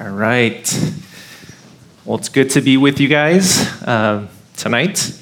[0.00, 0.66] All right.
[2.06, 5.12] Well, it's good to be with you guys uh, tonight.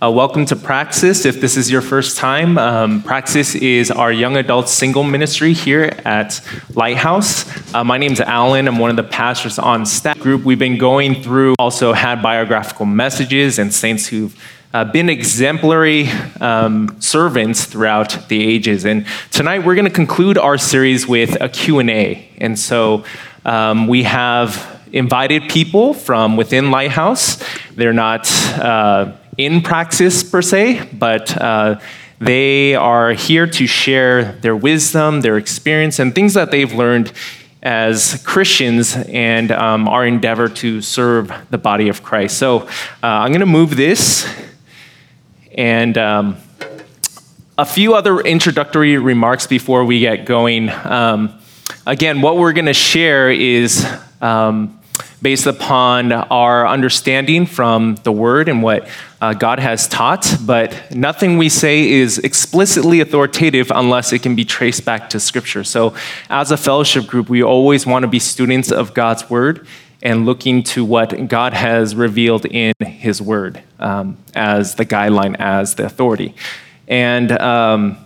[0.00, 1.24] Uh, welcome to Praxis.
[1.24, 6.00] If this is your first time, um, Praxis is our young adult single ministry here
[6.04, 6.40] at
[6.76, 7.74] Lighthouse.
[7.74, 8.68] Uh, my name's Alan.
[8.68, 10.44] I'm one of the pastors on staff group.
[10.44, 14.40] We've been going through, also had biographical messages and saints who've
[14.72, 16.08] uh, been exemplary
[16.40, 18.84] um, servants throughout the ages.
[18.84, 22.28] And tonight we're going to conclude our series with a Q&A.
[22.38, 23.04] And so
[23.44, 27.42] um, we have invited people from within Lighthouse.
[27.74, 31.80] They're not uh, in praxis per se, but uh,
[32.20, 37.12] they are here to share their wisdom, their experience, and things that they've learned
[37.62, 42.38] as Christians and um, our endeavor to serve the body of Christ.
[42.38, 42.68] So uh,
[43.02, 44.26] I'm going to move this
[45.52, 46.36] and um,
[47.58, 50.70] a few other introductory remarks before we get going.
[50.70, 51.38] Um,
[51.86, 53.86] again, what we're going to share is
[54.20, 54.80] um,
[55.20, 58.88] based upon our understanding from the Word and what
[59.20, 64.44] uh, God has taught, but nothing we say is explicitly authoritative unless it can be
[64.44, 65.64] traced back to Scripture.
[65.64, 65.94] So,
[66.30, 69.66] as a fellowship group, we always want to be students of God's Word
[70.02, 75.74] and looking to what God has revealed in His Word um, as the guideline, as
[75.74, 76.34] the authority.
[76.88, 77.98] And um,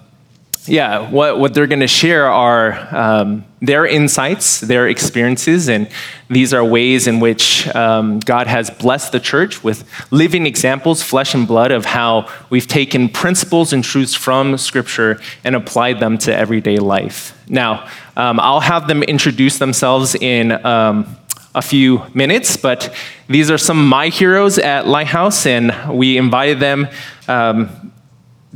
[0.66, 5.88] yeah, what, what they're going to share are um, their insights, their experiences, and
[6.28, 11.34] these are ways in which um, God has blessed the church with living examples, flesh
[11.34, 16.34] and blood, of how we've taken principles and truths from Scripture and applied them to
[16.34, 17.38] everyday life.
[17.48, 21.16] Now, um, I'll have them introduce themselves in um,
[21.54, 22.94] a few minutes, but
[23.28, 26.88] these are some my heroes at Lighthouse, and we invited them
[27.28, 27.92] um,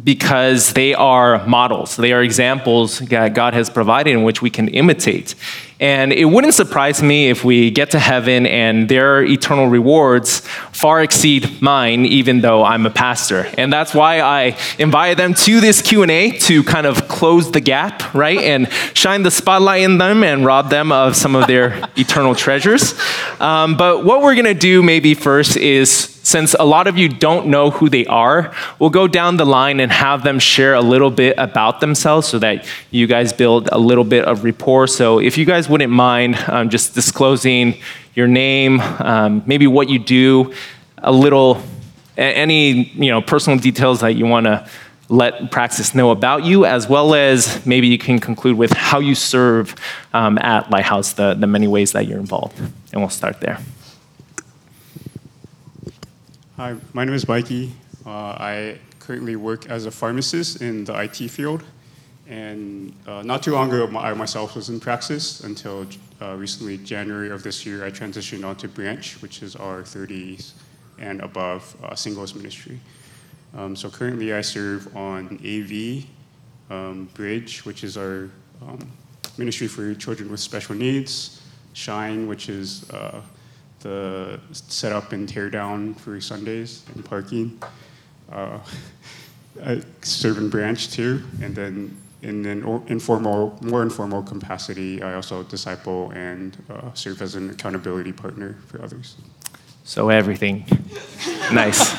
[0.03, 1.97] because they are models.
[1.97, 5.35] They are examples that God has provided in which we can imitate.
[5.81, 10.41] And it wouldn't surprise me if we get to heaven and their eternal rewards
[10.73, 13.49] far exceed mine, even though I'm a pastor.
[13.57, 18.13] And that's why I invited them to this Q&A to kind of close the gap,
[18.13, 18.39] right?
[18.39, 22.99] And shine the spotlight in them and rob them of some of their eternal treasures.
[23.41, 27.09] Um, but what we're going to do maybe first is since a lot of you
[27.09, 30.81] don't know who they are, we'll go down the line and have them share a
[30.83, 34.87] little bit about themselves so that you guys build a little bit of rapport.
[34.87, 37.81] So if you guys wouldn't mind um, just disclosing
[38.15, 40.53] your name, um, maybe what you do,
[40.99, 41.63] a little,
[42.17, 44.69] any you know personal details that you want to
[45.09, 49.15] let Praxis know about you, as well as maybe you can conclude with how you
[49.15, 49.75] serve
[50.13, 52.59] um, at Lighthouse, the, the many ways that you're involved.
[52.93, 53.59] And we'll start there.
[56.57, 57.73] Hi, my name is Mikey.
[58.05, 61.63] Uh, I currently work as a pharmacist in the IT field.
[62.29, 65.87] And uh, not too long ago, I myself was in praxis until
[66.21, 70.53] uh, recently, January of this year, I transitioned onto Branch, which is our 30s
[70.99, 72.81] and above uh, singles ministry.
[73.57, 76.05] Um, so currently, I serve on AV
[76.71, 78.29] um, Bridge, which is our
[78.61, 78.91] um,
[79.39, 81.41] ministry for children with special needs,
[81.73, 83.23] Shine, which is uh,
[83.81, 87.63] the setup and teardown for Sundays and parking.
[88.31, 88.59] Uh,
[89.65, 95.43] I serve in branch too, and then in an informal, more informal capacity, I also
[95.45, 99.17] disciple and uh, serve as an accountability partner for others.
[99.85, 100.67] So everything.
[101.53, 101.99] nice.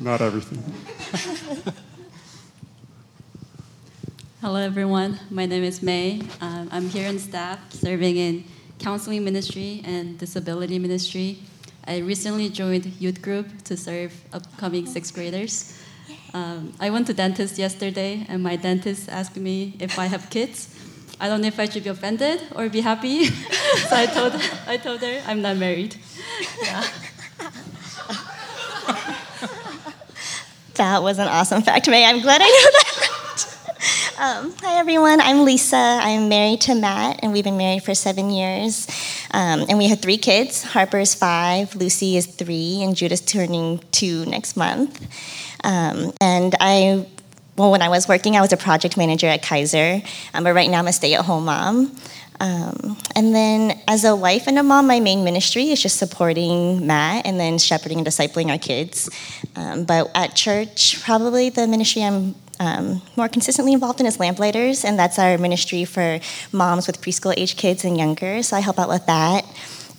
[0.00, 0.62] Not everything.
[4.40, 5.20] Hello, everyone.
[5.30, 6.22] My name is May.
[6.40, 8.44] Um, I'm here in staff serving in
[8.78, 11.38] counseling ministry and disability ministry.
[11.86, 15.79] I recently joined youth group to serve upcoming sixth graders.
[16.32, 20.68] Um, I went to dentist yesterday, and my dentist asked me if I have kids.
[21.20, 23.24] I don't know if I should be offended or be happy.
[23.88, 24.32] so I told,
[24.66, 25.96] I told her I'm not married.
[26.62, 26.86] Yeah.
[30.80, 32.06] That was an awesome fact, May.
[32.06, 32.96] I'm glad I know that.
[34.18, 35.18] Um, hi, everyone.
[35.20, 35.76] I'm Lisa.
[35.76, 38.86] I'm married to Matt, and we've been married for seven years.
[39.30, 40.62] Um, and we have three kids.
[40.62, 45.00] Harper is five, Lucy is three, and Judah's turning two next month.
[45.64, 47.06] Um, and I,
[47.56, 50.02] well, when I was working, I was a project manager at Kaiser,
[50.34, 51.96] um, but right now I'm a stay at home mom.
[52.40, 56.86] Um, and then, as a wife and a mom, my main ministry is just supporting
[56.86, 59.10] Matt and then shepherding and discipling our kids.
[59.56, 64.84] Um, but at church, probably the ministry I'm um, more consistently involved in is Lamplighters,
[64.84, 66.20] and that's our ministry for
[66.52, 68.42] moms with preschool age kids and younger.
[68.42, 69.44] So I help out with that.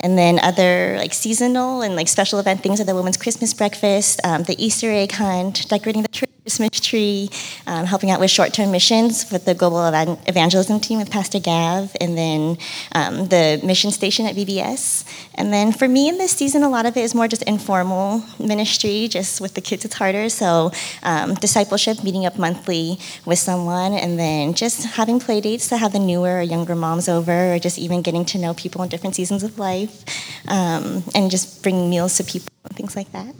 [0.01, 4.19] And then other like seasonal and like special event things are the Women's Christmas Breakfast,
[4.23, 7.29] um, the Easter egg hunt, decorating the tree Christmas tree,
[7.67, 9.85] um, helping out with short term missions with the global
[10.27, 12.57] evangelism team with Pastor Gav, and then
[12.93, 15.05] um, the mission station at VBS.
[15.35, 18.23] And then for me in this season, a lot of it is more just informal
[18.39, 20.29] ministry, just with the kids, it's harder.
[20.29, 20.71] So
[21.03, 25.93] um, discipleship, meeting up monthly with someone, and then just having play dates to have
[25.93, 29.15] the newer or younger moms over, or just even getting to know people in different
[29.15, 30.03] seasons of life,
[30.47, 33.35] um, and just bringing meals to people and things like that.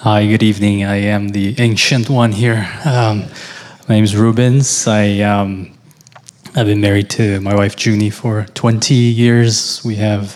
[0.00, 0.84] Hi, good evening.
[0.84, 2.68] I am the ancient one here.
[2.84, 3.24] Um,
[3.88, 4.86] my name is Rubens.
[4.86, 5.72] I, um,
[6.54, 9.82] I've been married to my wife Junie for 20 years.
[9.86, 10.34] We have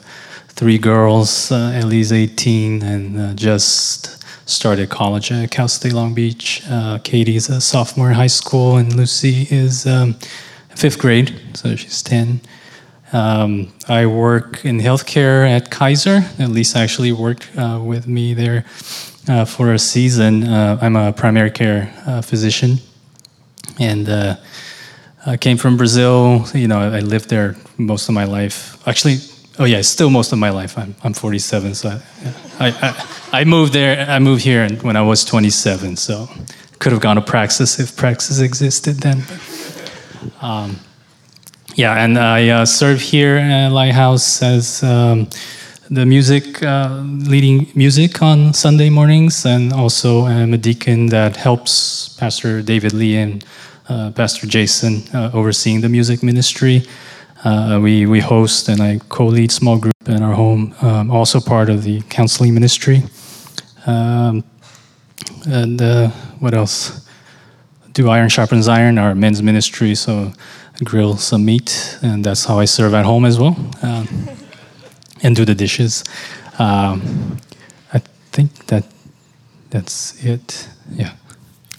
[0.48, 1.52] three girls.
[1.52, 6.62] Uh, Ellie's 18 and uh, just started college at Cal State Long Beach.
[6.66, 10.14] Uh, Katie's a sophomore in high school, and Lucy is um,
[10.70, 12.40] fifth grade, so she's 10.
[13.12, 16.22] Um, I work in healthcare at Kaiser.
[16.38, 18.64] Lisa actually worked uh, with me there
[19.28, 20.44] uh, for a season.
[20.44, 22.78] Uh, I'm a primary care uh, physician,
[23.78, 24.36] and uh,
[25.26, 26.46] I came from Brazil.
[26.54, 28.76] You know, I lived there most of my life.
[28.86, 29.18] Actually,
[29.58, 30.78] oh yeah, still most of my life.
[30.78, 32.00] I'm I'm 47, so
[32.58, 34.06] I I, I moved there.
[34.08, 36.28] I moved here when I was 27, so
[36.78, 39.22] could have gone to Praxis if Praxis existed then.
[40.40, 40.76] Um,
[41.74, 44.82] yeah, and I uh, serve here at Lighthouse as.
[44.82, 45.28] Um,
[45.90, 52.10] the music, uh, leading music on Sunday mornings, and also am a deacon that helps
[52.10, 53.44] Pastor David Lee and
[53.88, 56.86] uh, Pastor Jason uh, overseeing the music ministry.
[57.42, 61.40] Uh, we, we host and I co lead small group in our home, um, also
[61.40, 63.02] part of the counseling ministry.
[63.86, 64.44] Um,
[65.48, 66.08] and uh,
[66.38, 67.08] what else?
[67.94, 70.32] Do Iron Sharpens Iron, our men's ministry, so
[70.84, 73.56] grill some meat, and that's how I serve at home as well.
[73.82, 74.06] Um,
[75.22, 76.04] and do the dishes.
[76.58, 77.38] Um,
[77.92, 77.98] I
[78.32, 78.84] think that
[79.70, 80.68] that's it.
[80.92, 81.12] Yeah.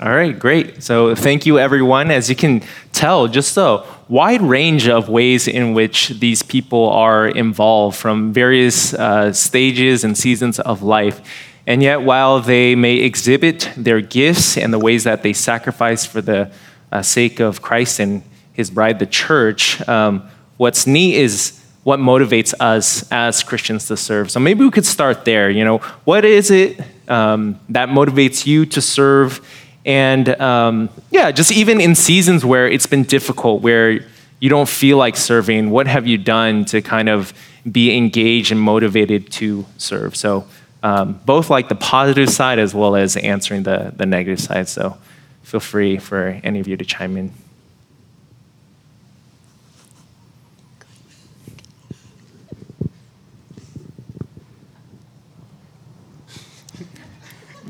[0.01, 0.81] All right, great.
[0.81, 2.09] So thank you, everyone.
[2.09, 7.27] As you can tell, just a wide range of ways in which these people are
[7.27, 11.21] involved from various uh, stages and seasons of life.
[11.67, 16.19] And yet, while they may exhibit their gifts and the ways that they sacrifice for
[16.19, 16.51] the
[16.91, 18.23] uh, sake of Christ and
[18.53, 20.27] his bride, the church, um,
[20.57, 24.30] what's neat is what motivates us as Christians to serve.
[24.30, 25.50] So maybe we could start there.
[25.50, 26.80] You know, what is it
[27.10, 29.42] um, that motivates you to serve?
[29.83, 34.06] And um, yeah, just even in seasons where it's been difficult, where
[34.39, 37.33] you don't feel like serving, what have you done to kind of
[37.72, 40.16] be engaged and motivated to serve?
[40.16, 40.45] So
[40.84, 44.68] um, both like the positive side as well as answering the, the negative side.
[44.68, 44.98] So
[45.42, 47.31] feel free for any of you to chime in.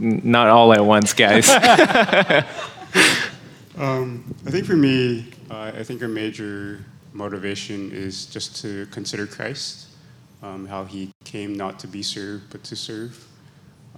[0.02, 1.50] Not all at once, guys.
[3.78, 6.84] um, I think for me, uh, I think a major
[7.14, 9.88] motivation is just to consider Christ,
[10.42, 13.28] um, how he came not to be served, but to serve.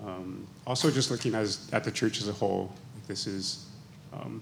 [0.06, 2.74] Um, also, just looking as, at the church as a whole,
[3.08, 3.68] this is
[4.12, 4.42] um,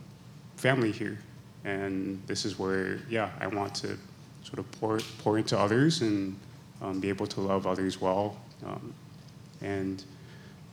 [0.55, 1.19] family here.
[1.63, 3.97] And this is where, yeah, I want to
[4.43, 6.35] sort of pour, pour into others and
[6.81, 8.37] um, be able to love others well.
[8.65, 8.93] Um,
[9.61, 10.03] and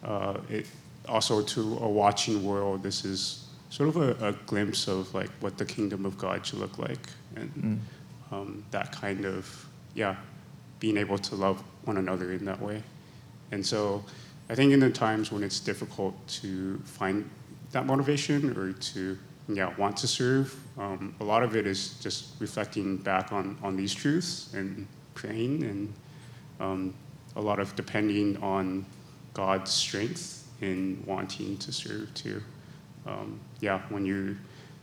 [0.05, 0.67] uh, it,
[1.09, 5.59] also to a watching world, this is sort of a, a, glimpse of like what
[5.59, 7.79] the kingdom of God should look like, and mm.
[8.33, 10.17] um, that kind of yeah,
[10.81, 12.83] being able to love one another in that way.
[13.51, 14.05] And so,
[14.49, 17.29] I think in the times when it's difficult to find
[17.73, 19.19] that motivation or to
[19.49, 23.77] yeah want to serve, um, a lot of it is just reflecting back on on
[23.77, 25.93] these truths and praying and
[26.61, 26.95] um,
[27.37, 28.85] a lot of depending on
[29.39, 32.43] God's strength in wanting to serve too.
[33.07, 34.35] Um, yeah, when you're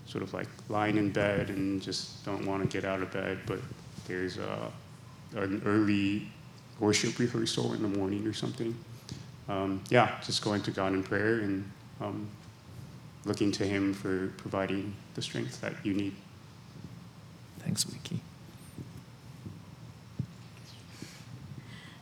[0.05, 3.39] sort of like lying in bed and just don't want to get out of bed,
[3.45, 3.59] but
[4.07, 4.71] there's a,
[5.35, 6.29] an early
[6.79, 8.73] worship rehearsal in the morning or something.
[9.49, 11.69] Um, yeah, just going to God in prayer and
[11.99, 12.25] um,
[13.25, 16.15] looking to Him for providing the strength that you need.
[17.59, 18.21] Thanks, Mickey.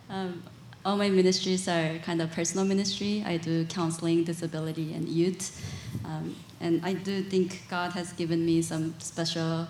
[0.08, 0.44] Um,
[0.84, 3.22] all my ministries are kind of personal ministry.
[3.26, 5.60] I do counseling, disability, and youth.
[6.04, 9.66] Um, and I do think God has given me some special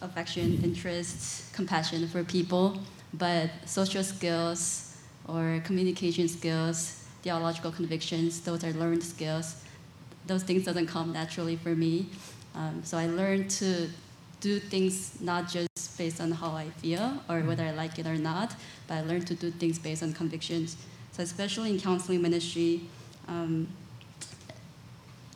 [0.00, 2.78] affection, interest, compassion for people.
[3.14, 9.64] But social skills or communication skills, theological convictions, those are learned skills.
[10.26, 12.06] Those things doesn't come naturally for me.
[12.54, 13.88] Um, so I learned to
[14.40, 18.16] do things not just based on how I feel or whether I like it or
[18.16, 18.54] not,
[18.86, 20.76] but I learned to do things based on convictions.
[21.12, 22.82] So especially in counseling ministry,
[23.28, 23.66] Um,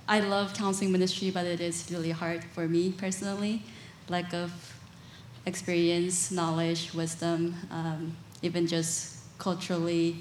[0.06, 3.62] I love counseling ministry, but it is really hard for me personally.
[4.08, 4.50] Lack of
[5.46, 10.16] experience, knowledge, wisdom, um, even just culturally,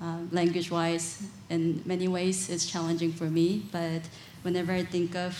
[0.00, 3.68] uh, language wise, in many ways, it's challenging for me.
[3.72, 4.02] But
[4.42, 5.36] whenever I think of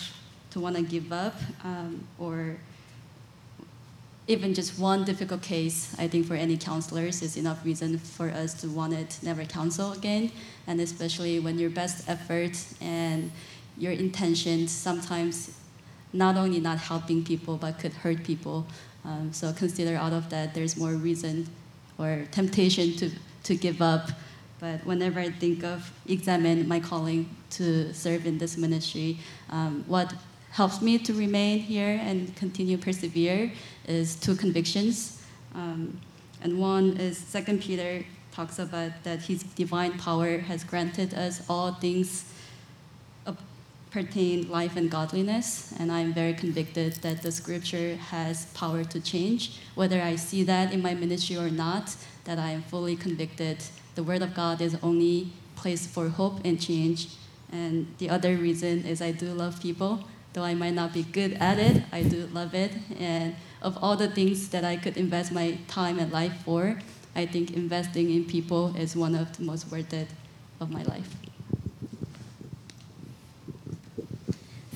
[0.51, 2.57] to want to give up um, or
[4.31, 8.53] even just one difficult case, I think for any counselors is enough reason for us
[8.61, 10.31] to want it never counsel again.
[10.67, 13.31] And especially when your best effort and
[13.77, 15.57] your intention sometimes
[16.13, 18.65] not only not helping people but could hurt people.
[19.03, 21.47] Um, so consider out of that there's more reason
[21.97, 23.11] or temptation to,
[23.43, 24.11] to give up.
[24.59, 29.17] But whenever I think of examine my calling to serve in this ministry,
[29.49, 30.13] um, what
[30.51, 33.51] helps me to remain here and continue persevere
[33.87, 35.23] is two convictions.
[35.55, 35.99] Um,
[36.41, 41.73] and one is Second Peter talks about that his divine power has granted us all
[41.73, 42.25] things
[43.91, 45.73] pertain life and godliness.
[45.77, 49.59] And i'm very convicted that the scripture has power to change.
[49.75, 53.57] Whether i see that in my ministry or not that i am fully convicted.
[53.95, 57.09] The word of god is only place for hope and change.
[57.51, 61.33] And the other reason is i do love people though I might not be good
[61.33, 62.71] at it, I do love it.
[62.99, 66.79] And of all the things that I could invest my time and life for,
[67.15, 70.07] I think investing in people is one of the most worth it
[70.59, 71.09] of my life.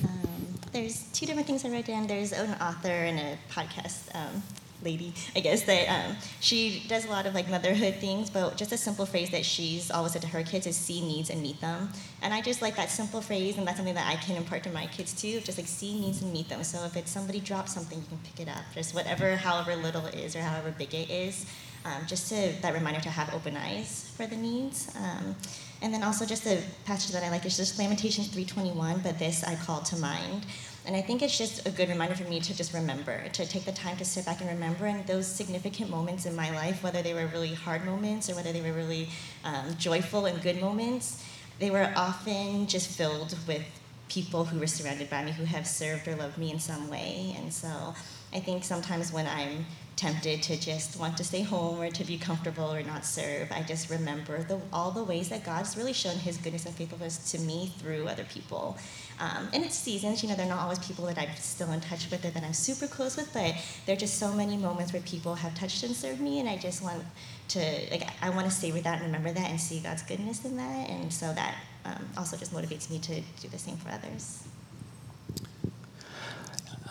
[0.04, 0.28] Um,
[0.72, 2.06] there's two different things I wrote down.
[2.06, 4.42] There's an author and a podcast um,
[4.86, 8.72] lady, I guess, that um, she does a lot of like motherhood things, but just
[8.72, 11.60] a simple phrase that she's always said to her kids is see needs and meet
[11.60, 11.90] them.
[12.22, 14.70] And I just like that simple phrase, and that's something that I can impart to
[14.70, 16.62] my kids too, just like see needs and meet them.
[16.64, 20.06] So if it's somebody drops something, you can pick it up, just whatever, however little
[20.06, 21.46] it is or however big it is.
[21.84, 24.92] Um, just to that reminder to have open eyes for the needs.
[24.96, 25.36] Um,
[25.82, 29.44] and then also just a passage that I like is just Lamentations 3:21, but this
[29.44, 30.46] I call to mind.
[30.86, 33.64] And I think it's just a good reminder for me to just remember, to take
[33.64, 37.02] the time to sit back and remember and those significant moments in my life, whether
[37.02, 39.08] they were really hard moments or whether they were really
[39.44, 41.24] um, joyful and good moments,
[41.58, 43.64] they were often just filled with
[44.08, 47.34] people who were surrounded by me who have served or loved me in some way.
[47.36, 47.92] And so
[48.32, 49.66] I think sometimes when I'm
[49.96, 53.62] tempted to just want to stay home or to be comfortable or not serve, I
[53.62, 57.38] just remember the, all the ways that God's really shown His goodness and faithfulness to
[57.38, 58.76] me through other people.
[59.18, 62.10] Um, and it's seasons, you know, they're not always people that I'm still in touch
[62.10, 63.54] with or that I'm super close with, but
[63.86, 66.56] there are just so many moments where people have touched and served me, and I
[66.58, 67.02] just want
[67.48, 70.56] to, like, I want to savor that and remember that and see God's goodness in
[70.58, 71.56] that, and so that
[71.86, 74.44] um, also just motivates me to do the same for others.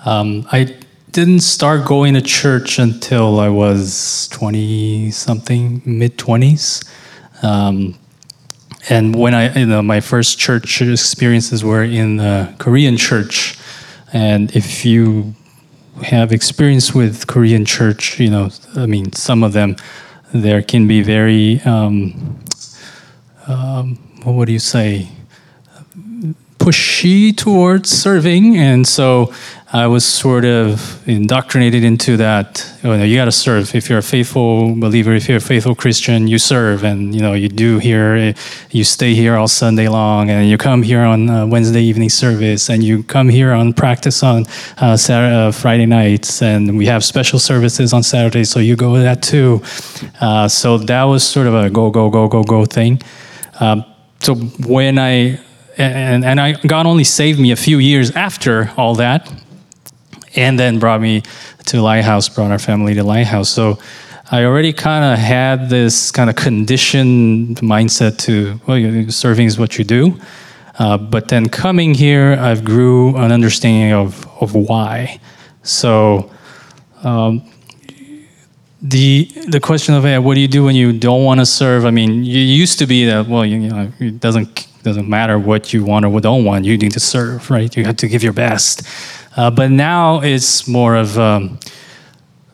[0.04, 0.76] Um, I
[1.12, 6.88] didn't start going to church until I was 20 something, mid 20s.
[7.44, 7.98] Um,
[8.90, 13.58] and when I, you know, my first church experiences were in the Korean church.
[14.14, 15.34] And if you
[16.04, 19.76] have experience with Korean church, you know, I mean, some of them,
[20.34, 22.40] there can be very, um,
[23.48, 25.08] um, what do you say,
[26.60, 28.58] pushy towards serving.
[28.58, 29.34] And so
[29.76, 32.66] I was sort of indoctrinated into that.
[32.82, 33.76] You, know, you got to serve.
[33.76, 37.34] If you're a faithful believer, if you're a faithful Christian, you serve, and you know
[37.34, 38.34] you do here.
[38.72, 42.70] You stay here all Sunday long, and you come here on uh, Wednesday evening service,
[42.70, 44.46] and you come here on practice on
[44.78, 48.96] uh, Saturday, uh, Friday nights, and we have special services on Saturday, so you go
[48.96, 49.62] to that too.
[50.22, 53.02] Uh, so that was sort of a go go go go go thing.
[53.60, 53.84] Um,
[54.22, 55.40] so when I
[55.78, 59.32] and, and I, God only saved me a few years after all that
[60.36, 61.24] and then brought me
[61.68, 63.50] to Lighthouse, brought our family to Lighthouse.
[63.50, 63.80] So
[64.32, 69.78] I already kind of had this kind of conditioned mindset to, well, serving is what
[69.78, 70.20] you do.
[70.78, 75.20] Uh, but then coming here, I've grew an understanding of, of why.
[75.64, 76.32] So
[77.04, 77.50] um,
[78.82, 81.86] the the question of hey, what do you do when you don't want to serve?
[81.86, 85.38] I mean, you used to be that well, you, you know, it doesn't doesn't matter
[85.38, 86.64] what you want or don't want.
[86.64, 87.76] You need to serve, right?
[87.76, 88.88] You have to give your best.
[89.36, 91.60] Uh, but now it's more of um,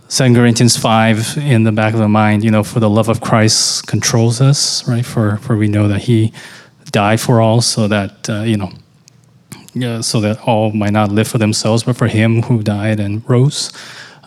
[0.09, 3.19] 2 Corinthians 5 in the back of the mind, you know, for the love of
[3.19, 5.05] Christ controls us, right?
[5.05, 6.31] For, for we know that he
[6.85, 8.71] died for all so that, uh, you know,
[9.73, 13.29] yeah, so that all might not live for themselves, but for him who died and
[13.29, 13.73] rose.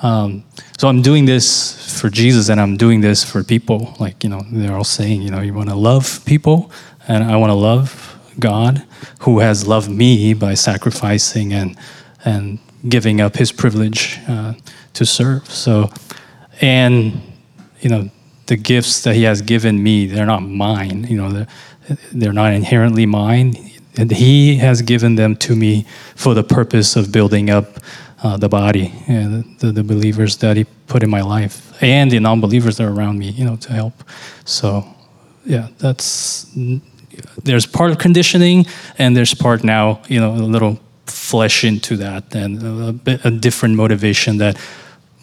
[0.03, 0.45] Um,
[0.79, 3.95] so I'm doing this for Jesus and I'm doing this for people.
[3.99, 6.71] Like, you know, they're all saying, you know, you want to love people
[7.09, 8.85] and I want to love God
[9.21, 11.77] who has loved me by sacrificing and
[12.25, 12.59] and
[12.89, 14.55] giving up his privilege uh,
[14.95, 15.51] to serve.
[15.51, 15.91] So,
[16.61, 17.21] and
[17.81, 18.11] you know,
[18.47, 21.05] the gifts that he has given me, they're not mine.
[21.05, 21.47] You know, they're
[22.13, 23.55] they're not inherently mine.
[23.97, 27.79] And He has given them to me for the purpose of building up
[28.23, 32.21] uh, the body and the, the believers that He put in my life and the
[32.21, 33.93] non-believers that are around me, you know, to help.
[34.45, 34.85] So,
[35.45, 36.51] yeah, that's
[37.43, 38.67] there's part of conditioning,
[38.99, 43.31] and there's part now, you know, a little flesh into that, and a, bit, a
[43.31, 44.59] different motivation that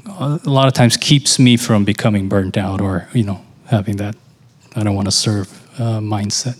[0.06, 4.16] a lot of times keeps me from becoming burnt out or you know having that
[4.76, 5.48] I don't want to serve
[5.80, 6.58] uh, mindset.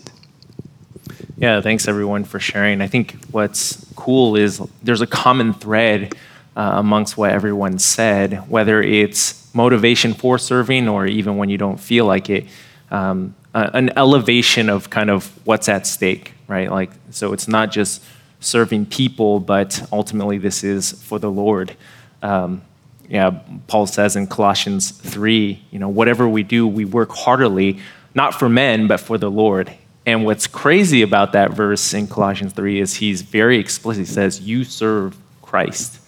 [1.36, 2.80] Yeah, thanks everyone for sharing.
[2.80, 6.14] I think what's cool is there's a common thread
[6.56, 11.80] uh, amongst what everyone said, whether it's motivation for serving or even when you don't
[11.80, 12.46] feel like it,
[12.90, 16.70] um, uh, an elevation of kind of what's at stake, right?
[16.70, 18.02] Like, so it's not just
[18.40, 21.76] serving people, but ultimately this is for the Lord.
[22.22, 22.62] Um,
[23.08, 27.78] yeah, Paul says in Colossians 3, you know, whatever we do, we work heartily,
[28.14, 29.72] not for men, but for the Lord.
[30.06, 34.06] And what's crazy about that verse in Colossians 3 is he's very explicit.
[34.06, 36.00] He says, You serve Christ,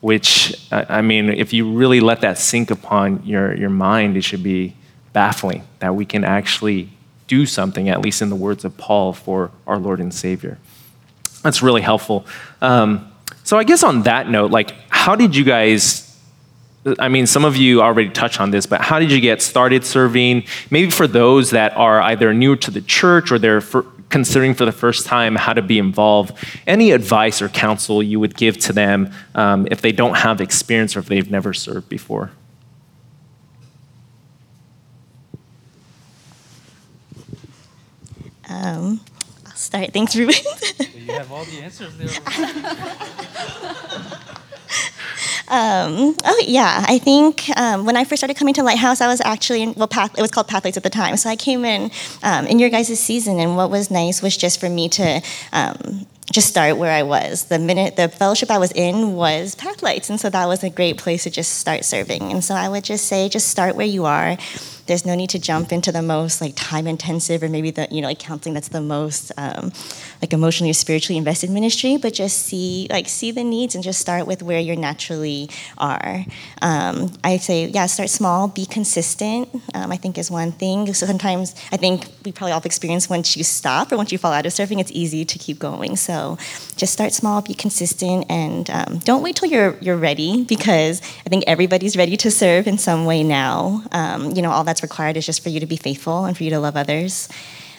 [0.00, 4.42] which, I mean, if you really let that sink upon your, your mind, it should
[4.42, 4.76] be
[5.14, 6.90] baffling that we can actually
[7.26, 10.58] do something, at least in the words of Paul, for our Lord and Savior.
[11.42, 12.26] That's really helpful.
[12.60, 13.10] Um,
[13.44, 16.04] so, I guess on that note, like, how did you guys
[16.98, 19.86] I mean, some of you already touched on this, but how did you get started
[19.86, 20.44] serving?
[20.70, 24.64] Maybe for those that are either new to the church or they're for, considering for
[24.66, 28.72] the first time how to be involved, any advice or counsel you would give to
[28.72, 32.30] them um, if they don't have experience or if they've never served before?
[38.48, 39.00] Um,
[39.46, 39.92] I'll start.
[39.92, 40.34] Thanks, Ruben.
[40.94, 42.08] you have all the answers there.
[45.46, 49.20] Um, oh yeah, I think um, when I first started coming to Lighthouse, I was
[49.20, 51.18] actually in, well, Path, it was called Pathlights at the time.
[51.18, 51.90] So I came in
[52.22, 55.20] um, in your guys' season, and what was nice was just for me to
[55.52, 57.44] um, just start where I was.
[57.44, 60.96] The minute the fellowship I was in was Pathlights, and so that was a great
[60.96, 62.32] place to just start serving.
[62.32, 64.38] And so I would just say, just start where you are.
[64.86, 68.00] There's no need to jump into the most like time intensive or maybe the you
[68.00, 69.72] know like counseling that's the most um,
[70.20, 74.00] like emotionally or spiritually invested ministry, but just see like see the needs and just
[74.00, 76.24] start with where you naturally are.
[76.62, 79.48] Um, I say yeah, start small, be consistent.
[79.74, 80.92] Um, I think is one thing.
[80.94, 84.18] So sometimes I think we probably all have experienced once you stop or once you
[84.18, 85.96] fall out of surfing, it's easy to keep going.
[85.96, 86.38] So
[86.76, 91.28] just start small, be consistent, and um, don't wait till you're you're ready because I
[91.28, 93.82] think everybody's ready to serve in some way now.
[93.92, 96.44] Um, you know all that's required is just for you to be faithful and for
[96.44, 97.28] you to love others.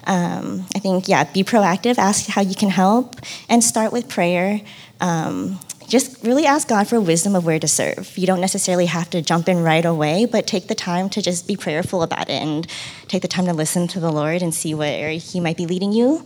[0.08, 3.16] Um, I think, yeah, be proactive, ask how you can help,
[3.50, 4.62] and start with prayer.
[5.02, 8.18] Um, just really ask God for wisdom of where to serve.
[8.18, 11.48] You don't necessarily have to jump in right away, but take the time to just
[11.48, 12.68] be prayerful about it and
[13.08, 15.92] take the time to listen to the Lord and see where He might be leading
[15.92, 16.26] you.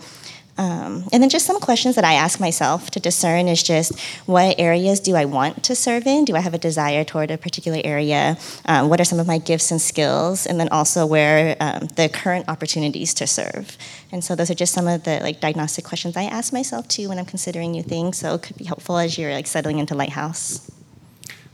[0.59, 4.59] Um, and then just some questions that I ask myself to discern is just what
[4.59, 6.25] areas do I want to serve in?
[6.25, 8.37] Do I have a desire toward a particular area?
[8.65, 10.45] Um, what are some of my gifts and skills?
[10.45, 13.77] And then also where um, the current opportunities to serve.
[14.11, 17.07] And so those are just some of the like diagnostic questions I ask myself too
[17.07, 18.17] when I'm considering new things.
[18.17, 20.69] So it could be helpful as you're like settling into Lighthouse.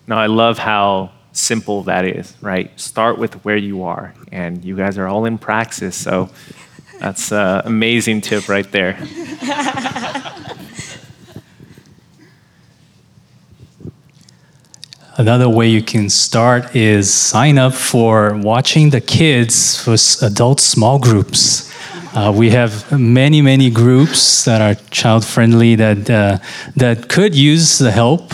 [0.07, 2.71] No, I love how simple that is, right?
[2.79, 6.29] Start with where you are, and you guys are all in praxis, so
[6.99, 8.97] that's an amazing tip right there.
[15.17, 20.99] Another way you can start is sign up for watching the kids for adult small
[20.99, 21.71] groups.
[22.13, 26.37] Uh, we have many, many groups that are child friendly that uh,
[26.75, 28.33] that could use the help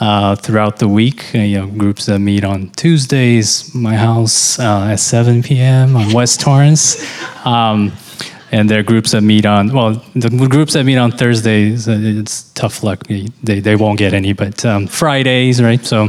[0.00, 1.34] uh, throughout the week.
[1.34, 5.96] Uh, you know, groups that meet on Tuesdays, my house uh, at 7 p.m.
[5.96, 7.04] on West Torrance.
[7.46, 7.92] Um,
[8.52, 11.98] and there are groups that meet on well the groups that meet on thursdays uh,
[12.00, 13.04] it's tough luck
[13.42, 16.08] they, they won't get any but um, fridays right so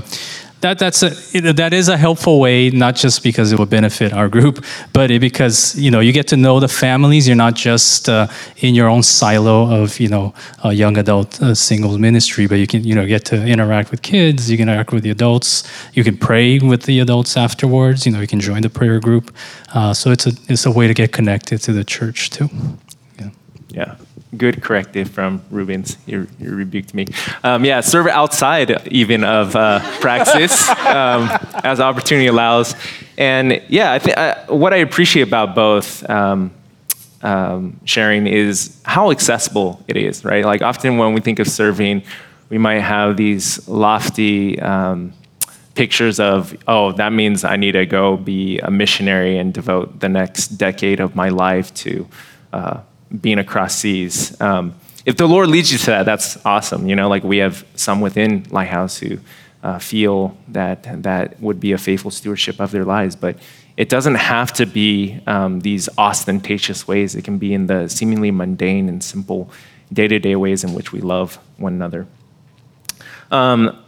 [0.61, 1.09] that that's a,
[1.53, 5.19] that is a helpful way, not just because it will benefit our group, but it,
[5.19, 7.27] because you know you get to know the families.
[7.27, 11.53] You're not just uh, in your own silo of you know a young adult uh,
[11.53, 14.49] singles ministry, but you can you know get to interact with kids.
[14.49, 15.63] You can interact with the adults.
[15.93, 18.05] You can pray with the adults afterwards.
[18.05, 19.35] You know you can join the prayer group.
[19.73, 22.49] Uh, so it's a it's a way to get connected to the church too.
[23.19, 23.29] Yeah.
[23.69, 23.95] Yeah
[24.35, 25.97] good corrective from Rubens.
[26.05, 27.07] You, you rebuked me.
[27.43, 31.29] Um, yeah, serve outside even of uh, praxis um,
[31.63, 32.75] as opportunity allows.
[33.17, 36.51] And yeah, I think uh, what I appreciate about both um,
[37.21, 40.45] um, sharing is how accessible it is, right?
[40.45, 42.03] Like often when we think of serving,
[42.49, 45.13] we might have these lofty um,
[45.73, 50.09] pictures of, oh, that means I need to go be a missionary and devote the
[50.09, 52.07] next decade of my life to
[52.53, 52.79] uh,
[53.21, 54.39] being across seas.
[54.41, 56.87] Um, if the Lord leads you to that, that's awesome.
[56.87, 59.19] You know, like we have some within Lighthouse who
[59.63, 63.37] uh, feel that that would be a faithful stewardship of their lives, but
[63.77, 67.15] it doesn't have to be um, these ostentatious ways.
[67.15, 69.49] It can be in the seemingly mundane and simple
[69.93, 72.07] day to day ways in which we love one another.
[73.31, 73.81] Um,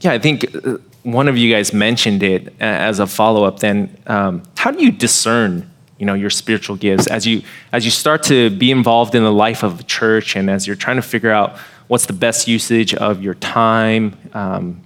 [0.00, 3.60] yeah, I think uh, one of you guys mentioned it as a follow up.
[3.60, 5.67] Then, um, how do you discern,
[5.98, 9.32] you know, your spiritual gifts as you as you start to be involved in the
[9.32, 11.58] life of the church, and as you're trying to figure out
[11.88, 14.80] what's the best usage of your time, um,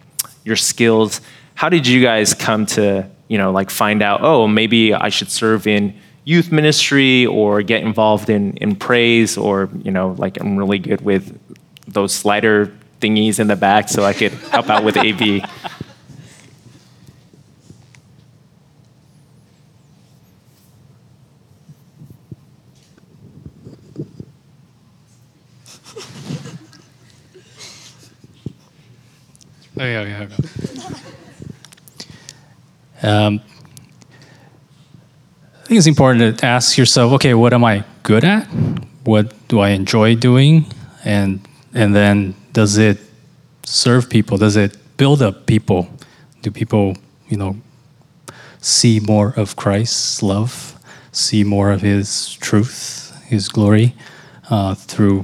[0.44, 1.20] your skills?
[1.54, 4.20] How did you guys come to, you know, like find out?
[4.22, 5.94] Oh, maybe I should serve in
[6.24, 11.02] youth ministry or get involved in in praise, or you know, like I'm really good
[11.02, 11.38] with
[11.86, 15.42] those slider thingies in the back, so I could help out with AV.
[29.78, 30.28] Oh, yeah, yeah.
[33.02, 33.40] Um,
[35.60, 38.44] I think it's important to ask yourself, okay, what am I good at?
[39.04, 40.66] What do I enjoy doing?
[41.04, 41.40] And
[41.74, 42.98] and then does it
[43.64, 44.36] serve people?
[44.36, 45.88] Does it build up people?
[46.42, 46.96] Do people,
[47.28, 47.56] you know,
[48.60, 50.78] see more of Christ's love,
[51.12, 53.94] see more of His truth, His glory
[54.50, 55.22] uh, through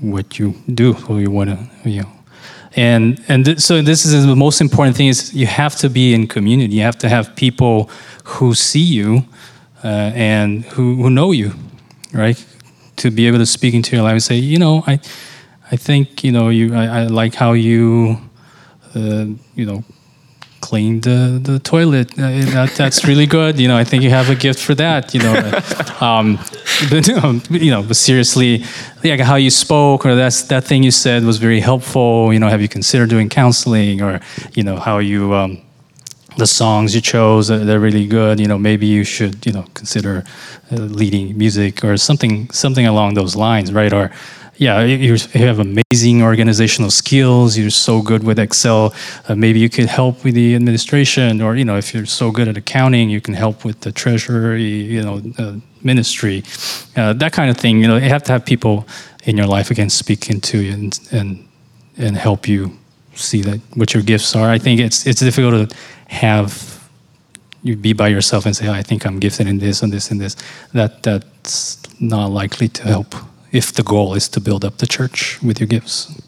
[0.00, 2.12] what you do, what you want to, you know,
[2.76, 6.14] and and th- so this is the most important thing is you have to be
[6.14, 6.76] in community.
[6.76, 7.90] You have to have people
[8.24, 9.24] who see you
[9.84, 11.52] uh, and who, who know you
[12.12, 12.44] right?
[12.96, 15.00] To be able to speak into your life and say you know i
[15.70, 18.18] i think you know you i, I like how you
[18.94, 19.82] uh, you know
[20.62, 22.10] clean the, the toilet.
[22.12, 23.60] Uh, that, that's really good.
[23.60, 25.12] You know, I think you have a gift for that.
[25.12, 25.34] You know,
[26.00, 26.38] um,
[26.88, 27.06] but,
[27.50, 28.64] you know, but seriously,
[29.04, 32.32] like how you spoke or that's that thing you said was very helpful.
[32.32, 34.20] You know, have you considered doing counseling or
[34.54, 35.60] you know how you um,
[36.38, 38.40] the songs you chose they're really good.
[38.40, 40.24] You know, maybe you should you know consider
[40.70, 43.92] uh, leading music or something something along those lines, right?
[43.92, 44.10] Or
[44.62, 47.58] yeah, you have amazing organizational skills.
[47.58, 48.94] You're so good with Excel.
[49.28, 52.46] Uh, maybe you could help with the administration, or you know, if you're so good
[52.46, 56.44] at accounting, you can help with the treasury, you know, uh, ministry,
[56.96, 57.80] uh, that kind of thing.
[57.80, 58.86] You know, you have to have people
[59.24, 61.48] in your life again speak into you and and
[61.98, 62.70] and help you
[63.14, 64.48] see that what your gifts are.
[64.48, 66.52] I think it's it's difficult to have
[67.64, 70.10] you be by yourself and say, oh, I think I'm gifted in this and this
[70.12, 70.36] and this.
[70.72, 73.14] That that's not likely to help
[73.52, 76.18] if the goal is to build up the church with your gifts.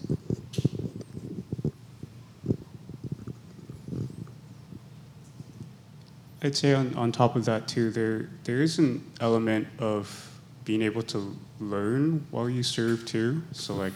[6.43, 10.31] I'd say on, on top of that too, there there is an element of
[10.67, 13.43] being able to learn while you serve too.
[13.53, 13.95] So like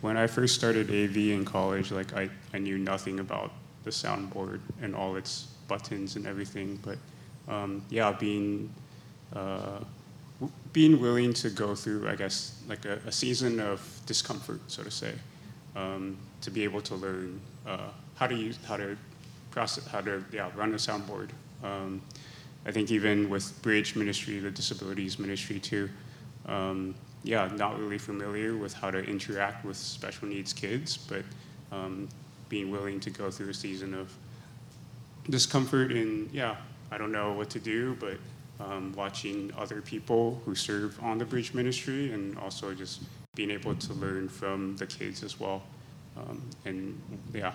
[0.00, 3.52] when I first started AV in college, like I, I knew nothing about
[3.84, 6.80] the soundboard and all its buttons and everything.
[6.82, 6.98] But
[7.48, 8.74] um, yeah, being
[9.32, 9.78] uh,
[10.74, 14.90] being willing to go through, I guess, like a, a season of discomfort, so to
[14.90, 15.12] say,
[15.76, 18.98] um, to be able to learn uh, how to use, how to
[19.52, 21.30] process, how to yeah, run a soundboard.
[21.62, 22.02] Um,
[22.66, 25.88] I think even with Bridge Ministry, the disabilities ministry too,
[26.46, 31.22] um, yeah, not really familiar with how to interact with special needs kids, but
[31.70, 32.08] um,
[32.48, 34.12] being willing to go through a season of
[35.30, 36.56] discomfort and yeah,
[36.90, 38.18] I don't know what to do, but
[38.64, 43.02] um, watching other people who serve on the bridge ministry and also just
[43.34, 45.62] being able to learn from the kids as well.
[46.16, 47.00] Um, and
[47.32, 47.52] yeah,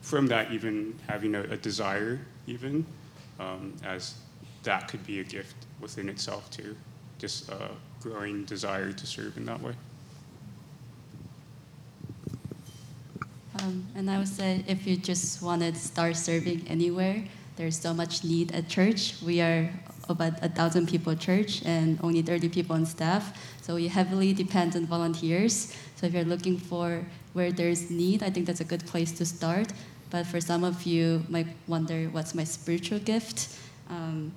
[0.00, 2.84] from that, even having a, a desire, even
[3.38, 4.14] um, as
[4.64, 6.76] that could be a gift within itself too,
[7.18, 9.74] just a growing desire to serve in that way.
[13.60, 17.24] Um, and I would say if you just want to start serving anywhere,
[17.56, 19.14] there's so much need at church.
[19.24, 19.70] We are
[20.12, 23.36] about a thousand people church and only 30 people on staff.
[23.62, 25.74] So we heavily depend on volunteers.
[25.96, 29.26] So if you're looking for where there's need, I think that's a good place to
[29.26, 29.72] start.
[30.10, 33.48] But for some of you might wonder, what's my spiritual gift?
[33.88, 34.32] Um,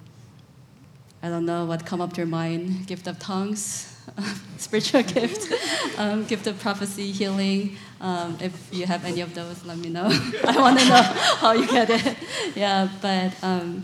[1.21, 2.87] I don't know what come up to your mind.
[2.87, 3.97] Gift of tongues,
[4.57, 5.51] spiritual gift,
[5.97, 7.77] um, gift of prophecy, healing.
[7.99, 10.07] Um, if you have any of those, let me know.
[10.45, 11.01] I want to know
[11.41, 12.17] how you get it.
[12.55, 13.83] Yeah, but um,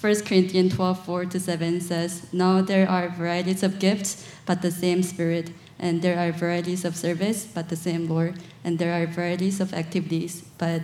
[0.00, 4.70] 1 Corinthians 12, 4 to 7 says, Now there are varieties of gifts, but the
[4.70, 5.52] same Spirit.
[5.78, 8.36] And there are varieties of service, but the same Lord.
[8.64, 10.82] And there are varieties of activities, but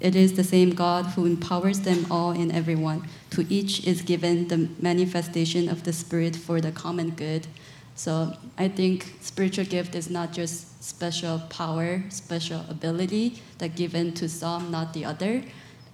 [0.00, 3.08] it is the same God who empowers them all and everyone.
[3.30, 7.46] To each is given the manifestation of the Spirit for the common good.
[7.94, 14.28] So I think spiritual gift is not just special power, special ability that given to
[14.28, 15.42] some, not the other.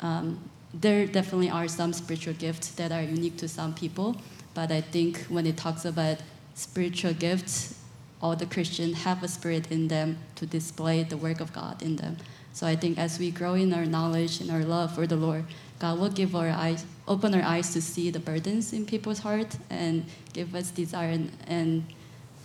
[0.00, 4.16] Um, there definitely are some spiritual gifts that are unique to some people,
[4.54, 6.18] but I think when it talks about
[6.54, 7.78] spiritual gifts,
[8.20, 11.96] all the Christians have a spirit in them to display the work of God in
[11.96, 12.16] them.
[12.52, 15.44] So I think as we grow in our knowledge and our love for the Lord,
[15.78, 19.56] God will give our eyes, open our eyes to see the burdens in people's heart
[19.70, 21.84] and give us desire and, and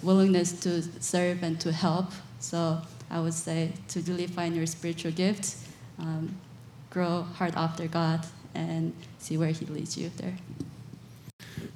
[0.01, 2.11] willingness to serve and to help.
[2.39, 5.55] So I would say to really find your spiritual gift,
[5.99, 6.35] um,
[6.89, 8.25] grow hard after God,
[8.55, 10.35] and see where He leads you there.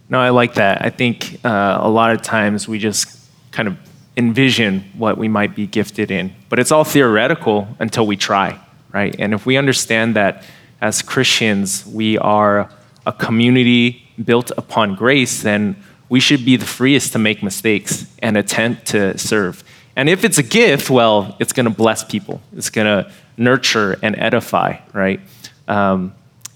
[0.10, 0.84] No, I like that.
[0.84, 3.19] I think uh, a lot of times we just
[3.52, 3.78] kind of
[4.15, 8.60] envision what we might be gifted in, but it's all theoretical until we try,
[8.91, 9.15] right?
[9.17, 10.43] And if we understand that
[10.82, 12.69] as Christians we are
[13.06, 15.76] a community built upon grace, then
[16.10, 19.63] we should be the freest to make mistakes and attempt to serve.
[19.96, 22.42] And if it's a gift, well, it's going to bless people.
[22.56, 25.20] It's going to nurture and edify, right?
[25.68, 26.14] Um,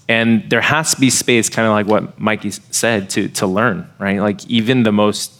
[0.08, 3.88] and there has to be space, kind of like what Mikey said, to, to learn,
[3.98, 4.20] right?
[4.20, 5.32] Like even the most,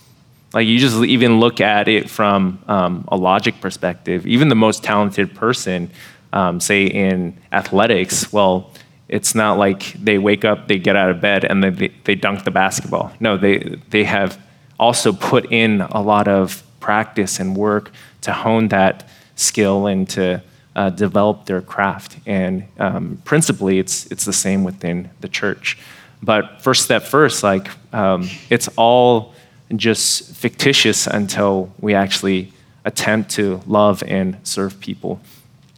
[0.52, 4.84] like you just even look at it from um, a logic perspective, even the most
[4.84, 5.90] talented person,
[6.32, 8.70] um, say in athletics, well,
[9.08, 12.44] it's not like they wake up, they get out of bed, and they, they dunk
[12.44, 13.10] the basketball.
[13.20, 14.38] No, they, they have
[14.78, 17.90] also put in a lot of practice and work
[18.22, 20.42] to hone that skill and to
[20.76, 22.18] uh, develop their craft.
[22.26, 25.78] And um, principally, it's, it's the same within the church.
[26.22, 29.34] But first step first, like um, it's all
[29.76, 32.52] just fictitious until we actually
[32.84, 35.20] attempt to love and serve people.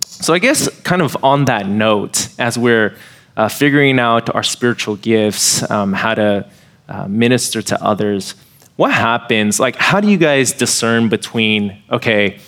[0.04, 2.96] So I guess kind of on that note, as we're
[3.36, 6.50] uh, figuring out our spiritual gifts, um, how to
[6.88, 8.34] uh, minister to others,
[8.80, 9.60] what happens?
[9.60, 12.38] Like, how do you guys discern between, okay,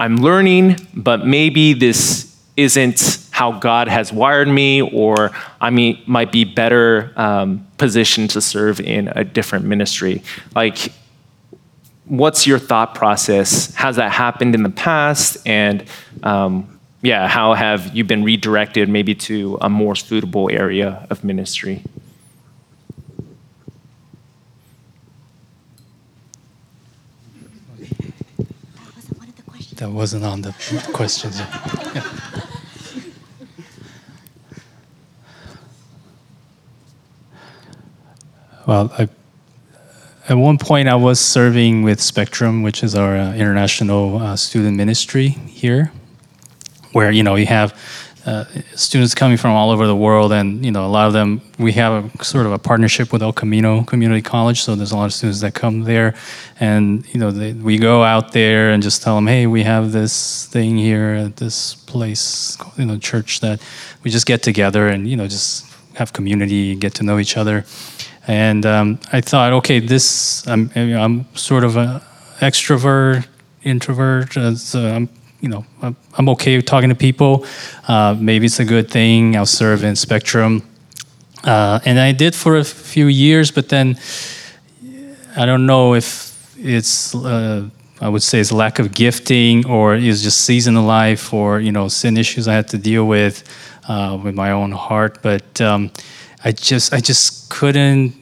[0.00, 6.32] I'm learning, but maybe this isn't how God has wired me, or I mean, might
[6.32, 10.24] be better um, positioned to serve in a different ministry.
[10.56, 10.92] Like,
[12.06, 13.72] what's your thought process?
[13.76, 15.36] Has that happened in the past?
[15.46, 15.84] And
[16.24, 21.84] um, yeah, how have you been redirected maybe to a more suitable area of ministry?
[29.76, 30.52] That wasn't on the
[30.92, 31.40] questions.
[31.94, 32.02] Yeah.
[38.66, 39.08] Well, I,
[40.28, 44.76] at one point I was serving with Spectrum, which is our uh, international uh, student
[44.76, 45.92] ministry here,
[46.90, 47.80] where you know you have
[48.26, 51.40] uh, students coming from all over the world, and you know a lot of them.
[51.58, 54.96] We have a sort of a partnership with El Camino Community College, so there's a
[54.96, 56.14] lot of students that come there,
[56.58, 59.92] and you know they, we go out there and just tell them, hey, we have
[59.92, 63.62] this thing here at this place, you know, church that
[64.02, 67.64] we just get together and you know just have community, get to know each other,
[68.26, 72.00] and um, I thought, okay, this I'm I'm sort of an
[72.40, 73.24] extrovert,
[73.62, 75.08] introvert, uh, so I'm
[75.40, 77.46] you know, I'm okay with talking to people.
[77.86, 79.36] Uh, maybe it's a good thing.
[79.36, 80.62] I'll serve in Spectrum.
[81.44, 83.98] Uh, and I did for a few years, but then
[85.36, 87.68] I don't know if it's, uh,
[88.00, 91.72] I would say it's lack of gifting or it's just season of life or, you
[91.72, 93.44] know, sin issues I had to deal with
[93.88, 95.22] uh, with my own heart.
[95.22, 95.90] But um,
[96.44, 98.14] I just, I just couldn't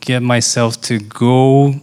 [0.00, 1.74] get myself to go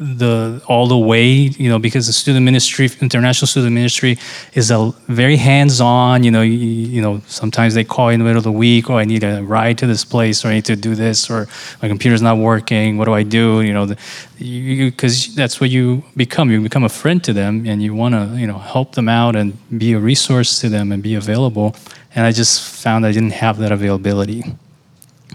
[0.00, 4.16] the all the way, you know, because the student ministry, international student ministry,
[4.54, 6.24] is a very hands-on.
[6.24, 8.96] You know, you, you, know, sometimes they call in the middle of the week, oh,
[8.96, 11.48] I need a ride to this place, or I need to do this, or
[11.82, 12.96] my computer's not working.
[12.96, 13.60] What do I do?
[13.60, 13.94] You know,
[14.38, 16.50] because that's what you become.
[16.50, 19.36] You become a friend to them, and you want to, you know, help them out
[19.36, 21.76] and be a resource to them and be available.
[22.14, 24.44] And I just found I didn't have that availability,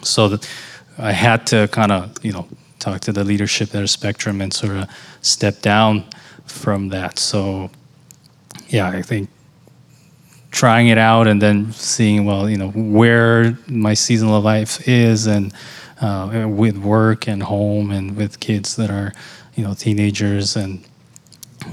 [0.02, 0.50] so that
[0.98, 2.48] I had to kind of, you know
[2.86, 4.88] talk to the leadership at spectrum and sort of
[5.22, 6.04] step down
[6.46, 7.18] from that.
[7.18, 7.72] So,
[8.68, 9.30] yeah, I think
[10.52, 15.52] trying it out and then seeing, well, you know, where my seasonal life is and
[16.00, 19.12] uh, with work and home and with kids that are,
[19.56, 20.86] you know, teenagers and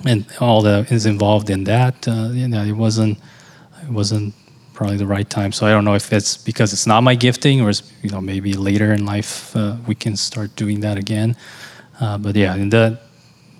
[0.06, 2.08] and all that is involved in that.
[2.08, 3.18] Uh, you know, it wasn't
[3.82, 4.34] it wasn't
[4.72, 5.52] probably the right time.
[5.52, 7.70] So I don't know if it's because it's not my gifting, or
[8.02, 11.36] you know maybe later in life uh, we can start doing that again.
[12.00, 13.02] Uh, but yeah, and that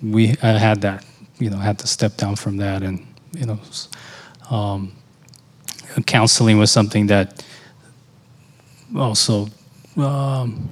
[0.01, 1.05] we I had that
[1.39, 3.59] you know had to step down from that, and you know
[4.49, 4.93] um,
[6.05, 7.43] counseling was something that
[8.95, 9.47] also
[9.97, 10.69] um,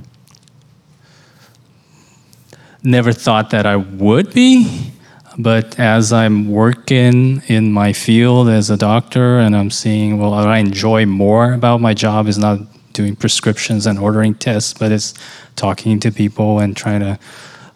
[2.83, 4.91] never thought that I would be.
[5.37, 10.47] But as I'm working in my field as a doctor and I'm seeing, well, what
[10.47, 12.59] I enjoy more about my job is not
[12.93, 15.13] doing prescriptions and ordering tests, but it's
[15.55, 17.19] talking to people and trying to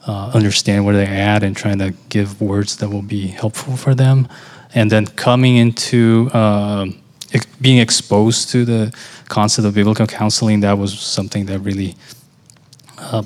[0.08, 3.96] uh, understand where they're at and trying to give words that will be helpful for
[3.96, 4.28] them.
[4.74, 6.88] And then coming into uh,
[7.62, 8.96] being exposed to the
[9.30, 11.96] concept of biblical counseling, that was something that really
[12.98, 13.24] uh,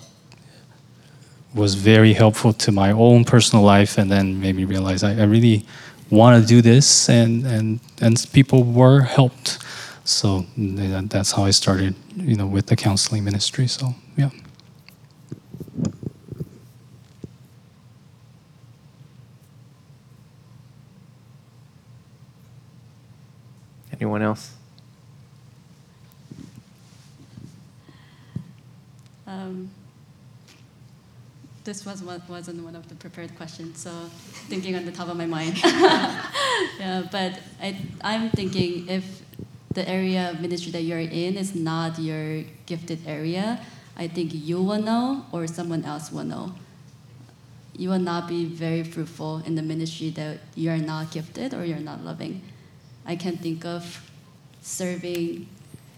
[1.53, 5.23] was very helpful to my own personal life and then made me realize I, I
[5.23, 5.65] really
[6.09, 9.59] want to do this and, and, and people were helped.
[10.03, 13.67] So that's how I started, you know, with the counseling ministry.
[13.67, 14.29] So, yeah.
[23.91, 24.53] Anyone else?
[29.27, 29.69] Um,
[31.69, 33.91] this was what wasn't one of the prepared questions, so
[34.49, 35.55] thinking on the top of my mind.
[35.63, 39.21] yeah, but I, I'm thinking if
[39.75, 43.61] the area of ministry that you're in is not your gifted area,
[43.95, 46.55] I think you will know or someone else will know.
[47.77, 51.63] You will not be very fruitful in the ministry that you are not gifted or
[51.65, 52.41] you're not loving.
[53.05, 54.09] I can think of
[54.63, 55.47] serving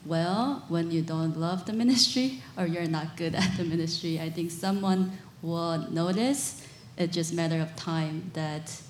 [0.05, 4.19] well when you don't love the ministry or you're not good at the ministry.
[4.19, 6.65] I think someone will notice.
[6.97, 8.81] It's just a matter of time that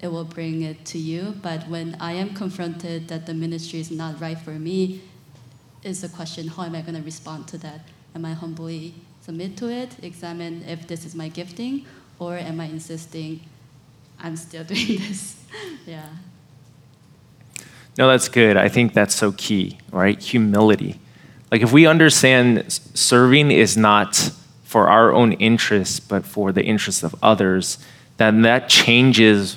[0.00, 1.34] it will bring it to you.
[1.42, 5.00] But when I am confronted that the ministry is not right for me,
[5.82, 7.80] is the question how am I going to respond to that?
[8.14, 11.86] Am I humbly submit to it, examine if this is my gifting,
[12.18, 13.40] or am I insisting
[14.20, 15.36] I'm still doing this?
[15.86, 16.08] yeah.
[17.96, 18.56] No, that's good.
[18.56, 20.20] I think that's so key, right?
[20.20, 21.00] Humility.
[21.50, 24.30] Like if we understand serving is not
[24.74, 27.78] for our own interests, but for the interests of others,
[28.16, 29.56] then that changes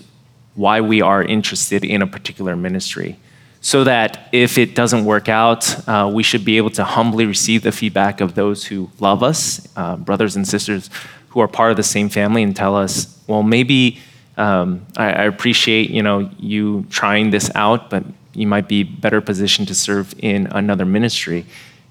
[0.53, 3.17] why we are interested in a particular ministry.
[3.59, 7.63] So that if it doesn't work out, uh, we should be able to humbly receive
[7.63, 10.91] the feedback of those who love us, uh, brothers and sisters
[11.29, 13.99] who are part of the same family, and tell us, well, maybe
[14.37, 18.03] um, I, I appreciate you know you trying this out, but
[18.35, 21.47] you might be better positioned to serve in another ministry.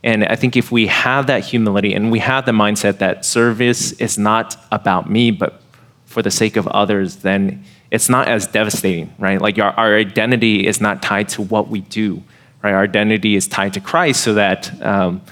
[0.06, 3.90] And I think if we have that humility and we have the mindset that service
[3.92, 5.60] is not about me, but
[6.04, 9.40] for the sake of others, then it's not as devastating, right?
[9.40, 12.22] Like our, our identity is not tied to what we do,
[12.62, 12.72] right?
[12.72, 15.22] Our identity is tied to Christ so that um,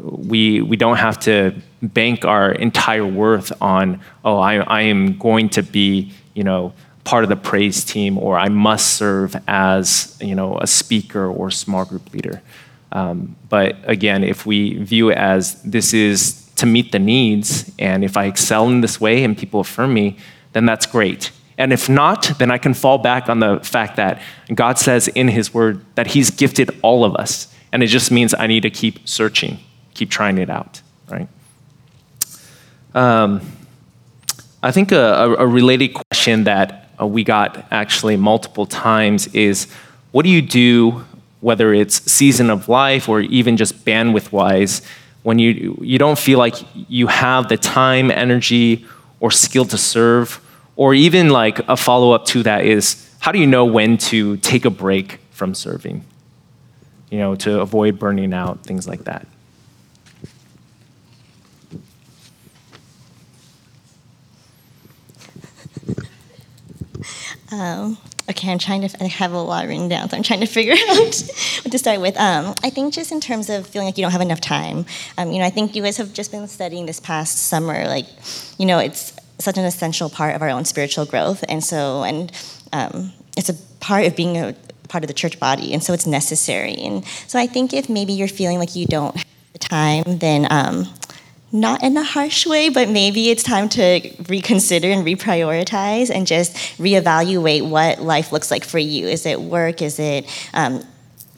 [0.00, 5.50] we, we don't have to bank our entire worth on, oh, I, I am going
[5.50, 6.72] to be, you know,
[7.04, 11.50] part of the praise team or I must serve as you know a speaker or
[11.50, 12.42] small group leader.
[12.92, 18.04] Um, but again, if we view it as this is to meet the needs, and
[18.04, 20.16] if I excel in this way and people affirm me,
[20.52, 21.30] then that's great.
[21.56, 24.20] And if not, then I can fall back on the fact that
[24.54, 27.54] God says in His Word that He's gifted all of us.
[27.72, 29.58] And it just means I need to keep searching,
[29.94, 31.28] keep trying it out, right?
[32.94, 33.40] Um,
[34.62, 39.68] I think a, a, related question that we got actually multiple times is
[40.12, 41.04] what do you do,
[41.40, 44.82] whether it's season of life or even just bandwidth wise,
[45.22, 48.86] when you, you don't feel like you have the time, energy,
[49.20, 50.40] or skill to serve?
[50.76, 54.38] Or even like a follow up to that is how do you know when to
[54.38, 56.04] take a break from serving?
[57.10, 59.26] You know, to avoid burning out, things like that.
[67.52, 67.98] Um,
[68.30, 69.02] okay, I'm trying to.
[69.02, 71.22] I have a lot written down, so I'm trying to figure out
[71.62, 72.16] what to start with.
[72.16, 74.86] Um, I think just in terms of feeling like you don't have enough time.
[75.18, 77.86] Um, you know, I think you guys have just been studying this past summer.
[77.86, 78.06] Like,
[78.58, 82.32] you know, it's such an essential part of our own spiritual growth, and so and
[82.72, 84.54] um, it's a part of being a
[84.88, 86.74] part of the church body, and so it's necessary.
[86.74, 90.46] And so I think if maybe you're feeling like you don't have the time, then
[90.50, 90.88] um,
[91.52, 96.54] not in a harsh way, but maybe it's time to reconsider and reprioritize and just
[96.78, 99.08] reevaluate what life looks like for you.
[99.08, 99.82] Is it work?
[99.82, 100.84] Is it, um,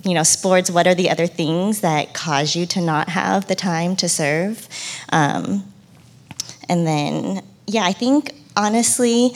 [0.05, 0.71] you know, sports?
[0.71, 4.69] What are the other things that cause you to not have the time to serve?
[5.11, 5.65] Um,
[6.69, 9.33] and then, yeah, I think honestly,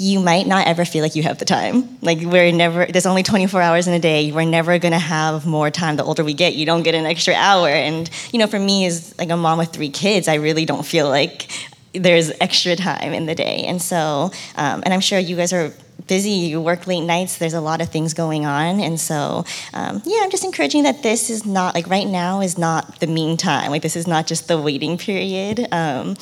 [0.00, 1.98] you might not ever feel like you have the time.
[2.00, 4.32] Like we're never there's only 24 hours in a day.
[4.32, 5.96] We're never going to have more time.
[5.96, 7.68] The older we get, you don't get an extra hour.
[7.68, 10.86] And you know, for me as like a mom with three kids, I really don't
[10.86, 11.50] feel like
[11.92, 13.64] there's extra time in the day.
[13.66, 15.70] And so, um, and I'm sure you guys are
[16.06, 18.80] busy, you work late nights, there's a lot of things going on.
[18.80, 19.44] And so,
[19.74, 23.06] um, yeah, I'm just encouraging that this is not, like, right now is not the
[23.06, 23.70] meantime.
[23.70, 25.68] Like, this is not just the waiting period.
[25.72, 26.16] Um,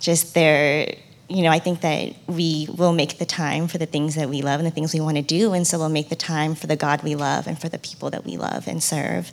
[0.00, 0.94] just there,
[1.28, 4.42] you know, I think that we will make the time for the things that we
[4.42, 5.52] love and the things we want to do.
[5.52, 8.10] And so we'll make the time for the God we love and for the people
[8.10, 9.32] that we love and serve.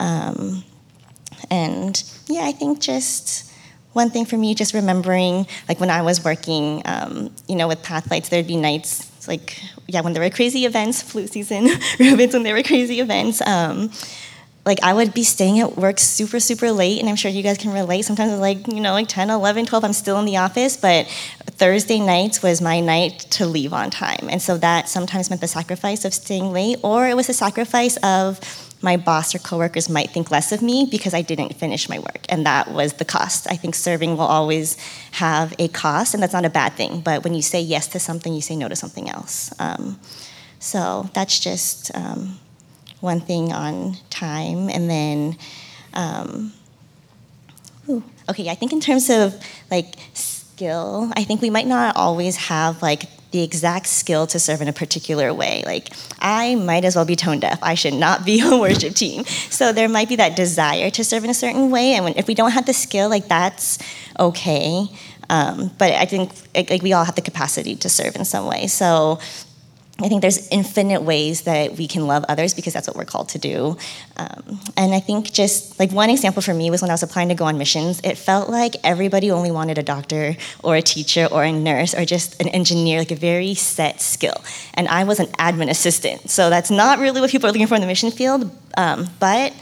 [0.00, 0.64] Um,
[1.50, 3.52] and yeah, I think just
[3.92, 7.82] one thing for me, just remembering, like when I was working, um, you know, with
[7.82, 11.68] Pathlights, there'd be nights like, yeah, when there were crazy events, flu season,
[12.00, 13.40] Rubens, when there were crazy events.
[13.46, 13.90] Um,
[14.64, 17.56] like I would be staying at work super, super late, and I'm sure you guys
[17.56, 18.02] can relate.
[18.02, 21.06] Sometimes it's like, you know, like 10, 11, 12, I'm still in the office, but
[21.46, 24.28] Thursday nights was my night to leave on time.
[24.30, 27.96] And so that sometimes meant the sacrifice of staying late, or it was a sacrifice
[27.98, 28.40] of
[28.82, 32.24] my boss or coworkers might think less of me because I didn't finish my work.
[32.28, 33.46] And that was the cost.
[33.50, 34.76] I think serving will always
[35.12, 37.00] have a cost, and that's not a bad thing.
[37.00, 39.52] But when you say yes to something, you say no to something else.
[39.58, 39.98] Um,
[40.58, 42.38] so that's just um,
[43.00, 44.68] one thing on time.
[44.68, 45.36] And then,
[45.94, 46.52] um,
[47.88, 49.34] ooh, okay, I think in terms of
[49.70, 54.60] like skill, I think we might not always have like the exact skill to serve
[54.60, 55.62] in a particular way.
[55.64, 55.90] Like,
[56.20, 57.58] I might as well be tone deaf.
[57.62, 59.24] I should not be a worship team.
[59.24, 62.26] So there might be that desire to serve in a certain way, and when, if
[62.26, 63.78] we don't have the skill, like that's
[64.18, 64.88] okay.
[65.28, 68.66] Um, but I think like we all have the capacity to serve in some way.
[68.66, 69.20] So
[70.02, 73.28] I think there's infinite ways that we can love others because that's what we're called
[73.30, 73.76] to do.
[74.16, 77.28] Um, and I think just like one example for me was when I was applying
[77.28, 81.26] to go on missions, it felt like everybody only wanted a doctor or a teacher
[81.30, 84.42] or a nurse or just an engineer, like a very set skill.
[84.74, 86.30] And I was an admin assistant.
[86.30, 88.50] So that's not really what people are looking for in the mission field.
[88.76, 89.52] Um, but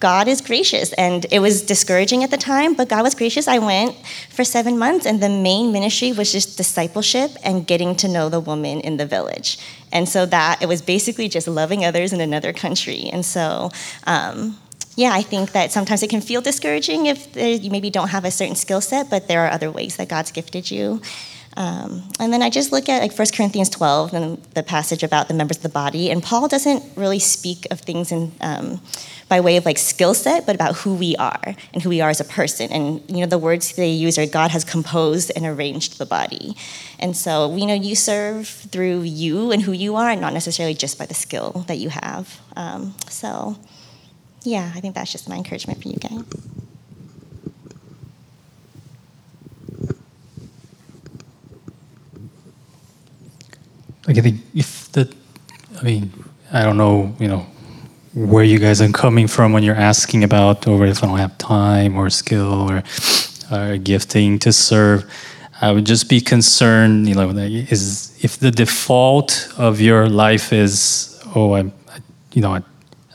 [0.00, 0.92] God is gracious.
[0.94, 3.48] And it was discouraging at the time, but God was gracious.
[3.48, 3.96] I went
[4.30, 8.40] for seven months, and the main ministry was just discipleship and getting to know the
[8.40, 9.58] woman in the village.
[9.92, 13.08] And so that it was basically just loving others in another country.
[13.12, 13.70] And so,
[14.06, 14.58] um,
[14.96, 18.30] yeah, I think that sometimes it can feel discouraging if you maybe don't have a
[18.30, 21.00] certain skill set, but there are other ways that God's gifted you.
[21.56, 25.28] Um, and then I just look at like 1 Corinthians 12 and the passage about
[25.28, 28.80] the members of the body, and Paul doesn't really speak of things in um,
[29.28, 32.10] by way of like skill set, but about who we are and who we are
[32.10, 32.70] as a person.
[32.70, 36.56] And you know, the words they use are God has composed and arranged the body.
[36.98, 40.74] And so, you know, you serve through you and who you are, and not necessarily
[40.74, 42.40] just by the skill that you have.
[42.56, 43.56] Um, so,
[44.42, 46.22] yeah, I think that's just my encouragement for you guys.
[54.06, 55.12] Like I think if the,
[55.80, 56.12] I mean,
[56.52, 57.44] I don't know, you know,
[58.16, 61.36] where you guys are coming from when you're asking about, or if I don't have
[61.36, 62.82] time or skill or,
[63.52, 65.04] or gifting to serve.
[65.60, 71.22] I would just be concerned, you know, is if the default of your life is,
[71.34, 71.74] oh, I'm,
[72.32, 72.62] you know, I,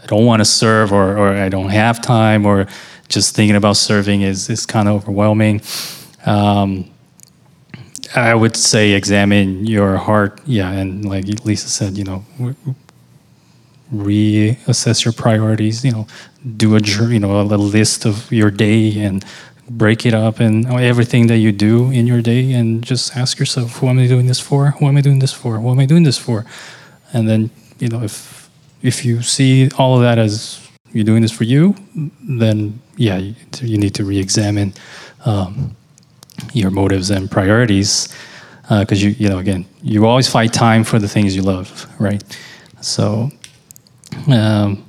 [0.03, 2.67] I don't want to serve, or, or I don't have time, or
[3.09, 5.61] just thinking about serving is is kind of overwhelming.
[6.25, 6.89] Um,
[8.15, 12.25] I would say examine your heart, yeah, and like Lisa said, you know,
[13.93, 15.83] reassess your priorities.
[15.83, 16.07] You know,
[16.57, 19.23] do a you know a list of your day and
[19.69, 23.77] break it up and everything that you do in your day, and just ask yourself,
[23.77, 24.71] who am I doing this for?
[24.71, 25.59] Who am I doing this for?
[25.59, 26.45] What am I doing this for?
[27.13, 28.49] And then you know if
[28.81, 31.75] if you see all of that as you're doing this for you,
[32.21, 34.73] then yeah, you, you need to re-examine
[35.25, 35.75] um,
[36.53, 38.13] your motives and priorities
[38.63, 41.87] because uh, you you know again you always find time for the things you love,
[41.99, 42.23] right?
[42.81, 43.31] So
[44.27, 44.85] um,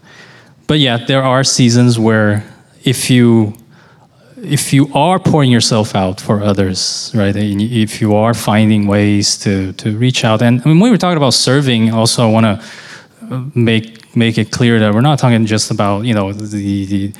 [0.66, 2.45] but yeah, there are seasons where
[2.85, 3.55] if you
[4.43, 7.35] if you are pouring yourself out for others, right?
[7.37, 10.99] If you are finding ways to to reach out, and I mean, when we were
[10.99, 15.47] talking about serving, also I want to make make it clear that we're not talking
[15.47, 17.12] just about you know the, the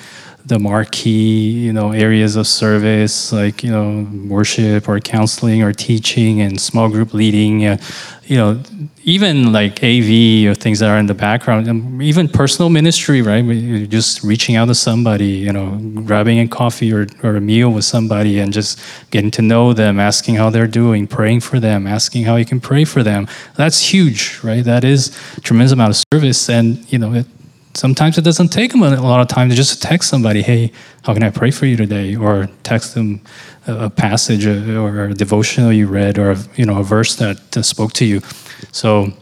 [0.45, 6.41] the marquee you know areas of service like you know worship or counseling or teaching
[6.41, 7.77] and small group leading uh,
[8.25, 8.61] you know
[9.05, 10.11] even like av
[10.49, 13.45] or things that are in the background um, even personal ministry right?
[13.89, 17.85] Just reaching out to somebody you know grabbing a coffee or, or a meal with
[17.85, 18.81] somebody and just
[19.11, 22.61] getting to know them asking how they're doing praying for them asking how you can
[22.61, 23.29] pray for them.
[23.55, 24.65] That's huge right?
[24.65, 27.27] That is tremendous amount of service and you know it,
[27.75, 30.73] sometimes it doesn't take them a lot of time to just text somebody, hey,
[31.05, 32.17] how can I pray for you today?
[32.17, 33.21] Or text them
[33.67, 38.05] a passage or a devotional you read or you know a verse that spoke to
[38.05, 38.21] you.
[38.73, 39.13] So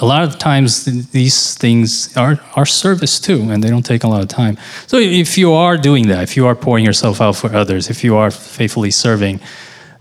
[0.00, 4.08] a lot of times these things are, are service too, and they don't take a
[4.08, 4.56] lot of time.
[4.86, 8.02] So if you are doing that, if you are pouring yourself out for others, if
[8.02, 9.40] you are faithfully serving,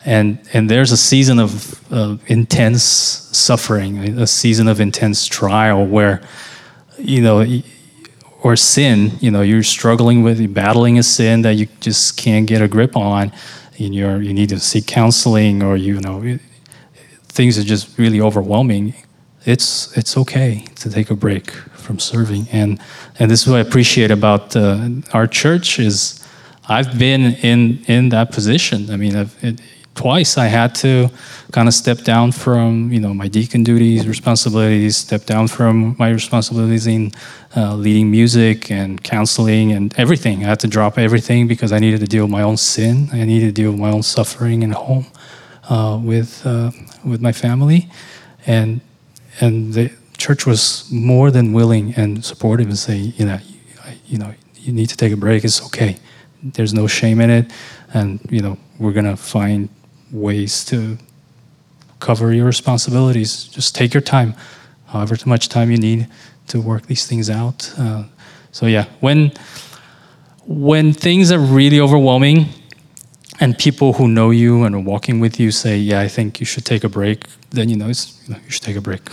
[0.06, 6.22] and and there's a season of uh, intense suffering, a season of intense trial where,
[7.00, 7.46] you know,
[8.42, 9.12] or sin.
[9.20, 12.96] You know, you're struggling with battling a sin that you just can't get a grip
[12.96, 13.32] on.
[13.78, 16.38] And you're you need to seek counseling, or you know,
[17.30, 18.94] things are just really overwhelming.
[19.46, 22.80] It's it's okay to take a break from serving, and
[23.20, 26.20] and this is what I appreciate about uh, our church is
[26.68, 28.92] I've been in in that position.
[28.92, 29.62] I mean, I've, it,
[30.00, 31.10] twice I had to
[31.52, 36.10] kind of step down from you know my deacon duties, responsibilities, step down from my
[36.10, 37.12] responsibilities in
[37.58, 40.46] uh, leading music and counseling and everything.
[40.46, 43.10] I had to drop everything because I needed to deal with my own sin.
[43.12, 45.06] I needed to deal with my own suffering in home
[45.70, 46.72] uh, with uh,
[47.04, 47.90] with my family,
[48.48, 48.80] and
[49.42, 53.40] and the church was more than willing and supportive and say, you know,
[54.06, 55.44] you know, you need to take a break.
[55.44, 55.98] It's okay.
[56.42, 57.46] There's no shame in it,
[57.94, 59.68] and you know, we're gonna find
[60.12, 60.98] ways to
[62.00, 63.46] cover your responsibilities.
[63.46, 64.34] Just take your time,
[64.88, 66.08] however much time you need
[66.48, 67.72] to work these things out.
[67.78, 68.04] Uh,
[68.52, 69.32] so yeah, when
[70.46, 72.48] when things are really overwhelming,
[73.40, 76.46] and people who know you and are walking with you say, "Yeah, I think you
[76.46, 79.10] should take a break," then you know, it's, you, know, you should take a break.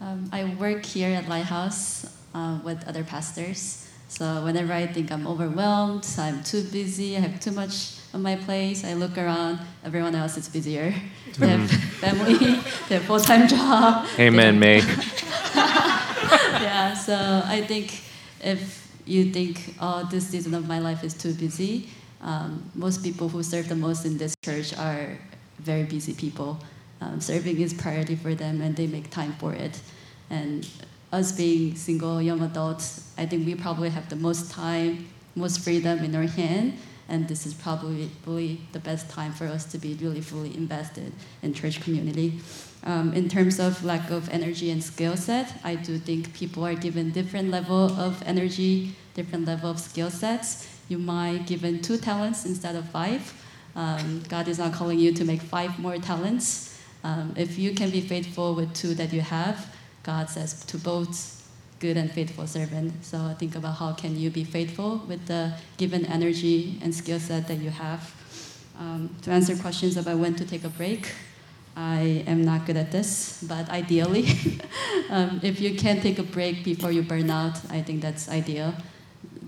[0.00, 3.86] Um, I work here at Lighthouse uh, with other pastors.
[4.08, 8.34] So whenever I think I'm overwhelmed, I'm too busy, I have too much on my
[8.34, 10.92] plate, I look around, everyone else is busier.
[11.38, 12.04] They have mm-hmm.
[12.04, 12.34] family,
[12.88, 14.06] they have full-time job.
[14.18, 14.78] Amen, May.
[15.54, 17.14] yeah, so
[17.44, 18.02] I think
[18.42, 21.88] if you think, oh, this season of my life is too busy,
[22.20, 25.16] um, most people who serve the most in this church are
[25.60, 26.58] very busy people.
[27.00, 29.80] Um, serving is priority for them, and they make time for it.
[30.28, 30.68] And
[31.12, 35.98] us being single young adults, I think we probably have the most time, most freedom
[36.00, 36.74] in our hand,
[37.08, 41.52] and this is probably the best time for us to be really fully invested in
[41.52, 42.38] church community.
[42.84, 46.74] Um, in terms of lack of energy and skill set, I do think people are
[46.74, 50.68] given different level of energy, different level of skill sets.
[50.88, 53.34] You might given two talents instead of five.
[53.76, 56.80] Um, God is not calling you to make five more talents.
[57.04, 59.69] Um, if you can be faithful with two that you have,
[60.02, 61.40] God says to both
[61.80, 62.92] good and faithful servant.
[63.04, 67.48] So think about how can you be faithful with the given energy and skill set
[67.48, 68.14] that you have.
[68.78, 71.12] Um, to answer questions about when to take a break,
[71.76, 74.26] I am not good at this, but ideally,
[75.10, 78.74] um, if you can take a break before you burn out, I think that's ideal.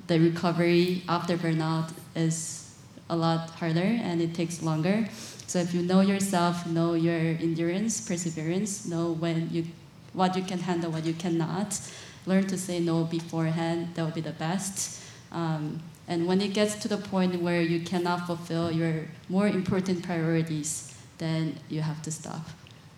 [0.07, 2.75] The recovery after burnout is
[3.11, 5.09] a lot harder and it takes longer.
[5.47, 9.67] So if you know yourself, know your endurance, perseverance, know when you
[10.13, 11.81] what you can handle, what you cannot.
[12.27, 13.95] Learn to say no beforehand.
[13.95, 15.03] That would be the best.
[15.33, 20.03] Um, and when it gets to the point where you cannot fulfill your more important
[20.03, 22.49] priorities, then you have to stop.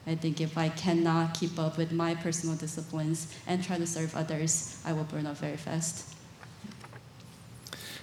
[0.07, 4.15] I think if I cannot keep up with my personal disciplines and try to serve
[4.15, 6.15] others, I will burn out very fast.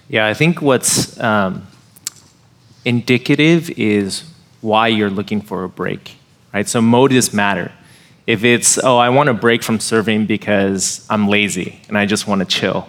[0.08, 1.66] Yeah, I think what's um,
[2.84, 4.24] indicative is
[4.60, 6.16] why you're looking for a break,
[6.52, 6.68] right?
[6.68, 7.72] So motives matter.
[8.26, 12.26] If it's, oh, I want to break from serving because I'm lazy and I just
[12.26, 12.88] want to chill,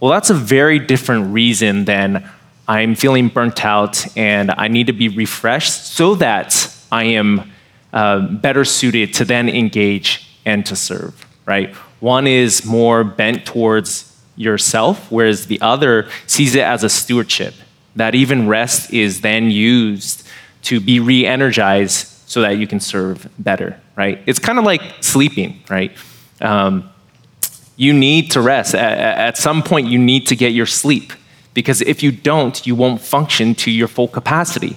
[0.00, 2.28] well, that's a very different reason than
[2.68, 7.50] I'm feeling burnt out and I need to be refreshed so that I am
[7.92, 11.74] uh, better suited to then engage and to serve, right?
[12.00, 17.54] One is more bent towards yourself, whereas the other sees it as a stewardship,
[17.96, 20.26] that even rest is then used
[20.62, 24.22] to be re energized so that you can serve better, right?
[24.26, 25.96] It's kind of like sleeping, right?
[26.42, 26.90] Um,
[27.76, 28.74] you need to rest.
[28.74, 31.14] At, at some point, you need to get your sleep
[31.54, 34.76] because if you don't, you won't function to your full capacity.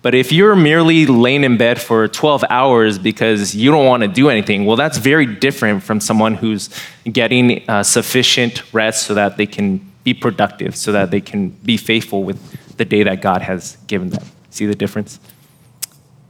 [0.00, 4.08] But if you're merely laying in bed for 12 hours because you don't want to
[4.08, 6.70] do anything, well, that's very different from someone who's
[7.04, 11.76] getting uh, sufficient rest so that they can be productive, so that they can be
[11.76, 12.38] faithful with
[12.78, 14.24] the day that God has given them.
[14.50, 15.20] See the difference?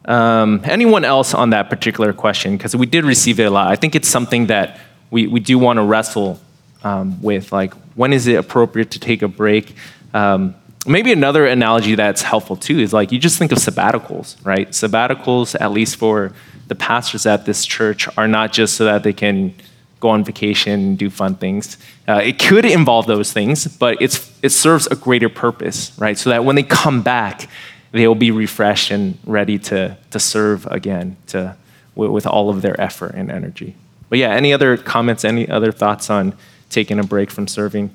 [0.07, 2.57] Um, anyone else on that particular question?
[2.57, 3.69] Because we did receive it a lot.
[3.69, 4.79] I think it's something that
[5.11, 6.41] we, we do want to wrestle
[6.85, 7.53] um, with.
[7.53, 9.75] Like, when is it appropriate to take a break?
[10.15, 10.55] Um,
[10.87, 14.69] maybe another analogy that's helpful too is like you just think of sabbaticals, right?
[14.71, 16.33] Sabbaticals, at least for
[16.69, 19.55] the pastors at this church, are not just so that they can
[19.99, 21.79] go on vacation and do fun things.
[22.07, 26.19] Uh, it could involve those things, but it's, it serves a greater purpose, right?
[26.19, 27.49] So that when they come back,
[27.97, 31.57] they will be refreshed and ready to, to serve again to,
[31.95, 33.75] with all of their effort and energy.
[34.09, 36.35] But yeah, any other comments, any other thoughts on
[36.71, 37.91] taking a break from serving?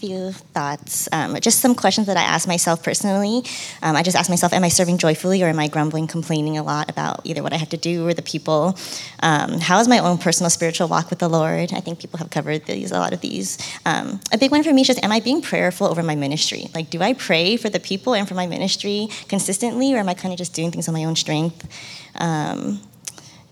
[0.00, 1.10] Few thoughts.
[1.12, 3.42] Um, just some questions that I ask myself personally.
[3.82, 6.62] Um, I just ask myself, am I serving joyfully or am I grumbling, complaining a
[6.62, 8.78] lot about either what I have to do or the people?
[9.22, 11.74] Um, how is my own personal spiritual walk with the Lord?
[11.74, 13.58] I think people have covered these, a lot of these.
[13.84, 16.68] Um, a big one for me is just, am I being prayerful over my ministry?
[16.74, 20.14] Like, do I pray for the people and for my ministry consistently or am I
[20.14, 21.68] kind of just doing things on my own strength?
[22.14, 22.80] Um,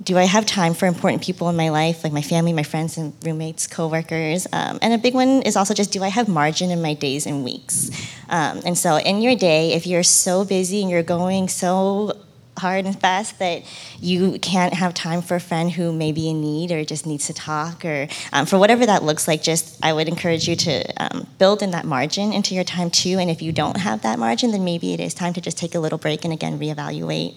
[0.03, 2.97] do I have time for important people in my life, like my family, my friends,
[2.97, 4.47] and roommates, coworkers?
[4.53, 7.27] Um, and a big one is also just do I have margin in my days
[7.27, 7.91] and weeks?
[8.29, 12.17] Um, and so, in your day, if you're so busy and you're going so
[12.59, 13.63] hard and fast that
[14.01, 17.27] you can't have time for a friend who may be in need or just needs
[17.29, 20.83] to talk or um, for whatever that looks like just i would encourage you to
[21.01, 24.19] um, build in that margin into your time too and if you don't have that
[24.19, 27.35] margin then maybe it is time to just take a little break and again reevaluate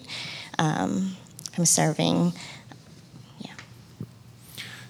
[0.58, 1.16] um,
[1.52, 2.32] from serving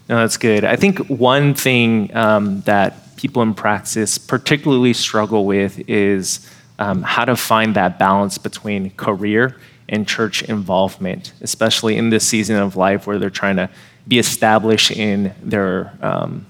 [0.08, 0.64] no, that's good.
[0.64, 7.24] I think one thing um, that people in praxis particularly struggle with is um, how
[7.24, 9.56] to find that balance between career
[9.88, 13.70] and church involvement, especially in this season of life where they're trying to
[14.08, 16.46] be established in their, um,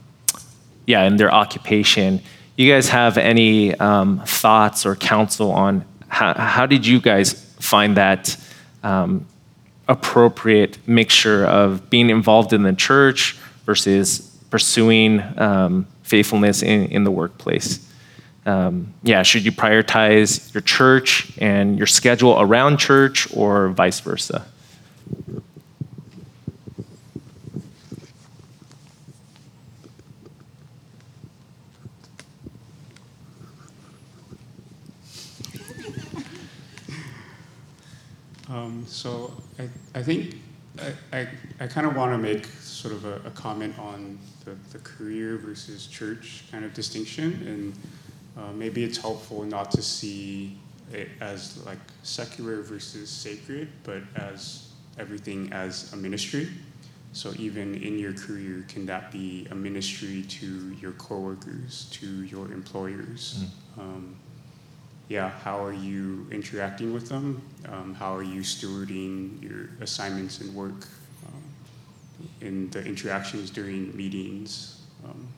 [0.86, 2.20] yeah, in their occupation.
[2.56, 7.96] You guys have any um, thoughts or counsel on how, how did you guys find
[7.96, 8.36] that
[8.82, 9.26] um,
[9.88, 13.36] appropriate mixture of being involved in the church?
[13.64, 17.88] Versus pursuing um, faithfulness in, in the workplace.
[18.44, 24.44] Um, yeah, should you prioritize your church and your schedule around church or vice versa?
[38.48, 40.34] Um, so I, I think
[40.78, 41.28] I, I,
[41.60, 42.46] I kind of want to make
[42.82, 48.44] sort of a, a comment on the, the, career versus church kind of distinction, and
[48.44, 50.58] uh, maybe it's helpful not to see
[50.92, 56.48] it as like secular versus sacred, but as everything as a ministry.
[57.12, 62.50] So even in your career, can that be a ministry to your coworkers, to your
[62.50, 63.44] employers?
[63.78, 63.80] Mm.
[63.80, 64.16] Um,
[65.08, 67.42] yeah, how are you interacting with them?
[67.68, 70.88] Um, how are you stewarding your assignments and work
[72.42, 74.82] in the interactions during meetings?
[75.04, 75.28] Um,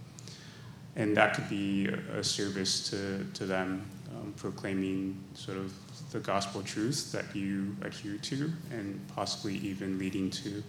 [0.97, 3.85] and that could be a, service to, to them,
[4.15, 5.73] um, proclaiming sort of
[6.13, 10.63] the gospel truth that you adhere to, and possibly even leading to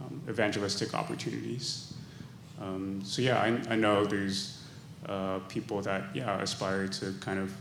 [0.00, 1.94] um, evangelistic opportunities.
[2.60, 4.62] Um, so yeah, I, I know there's
[5.06, 7.52] uh, people that yeah aspire to kind of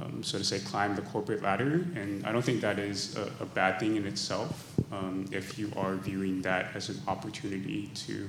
[0.00, 1.86] um, so to say, climb the corporate ladder.
[1.94, 5.70] And I don't think that is a, a bad thing in itself um, if you
[5.76, 8.28] are viewing that as an opportunity to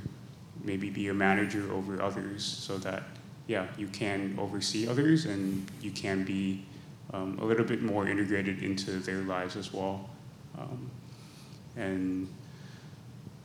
[0.63, 3.03] maybe be a manager over others so that,
[3.47, 6.65] yeah, you can oversee others and you can be
[7.13, 10.09] um, a little bit more integrated into their lives as well.
[10.57, 10.89] Um,
[11.75, 12.27] and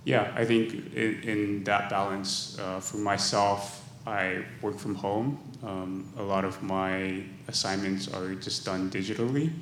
[0.04, 5.38] yeah, I think in, in that balance, uh, for myself, I work from home.
[5.62, 9.52] Um, a lot of my assignments are just done digitally.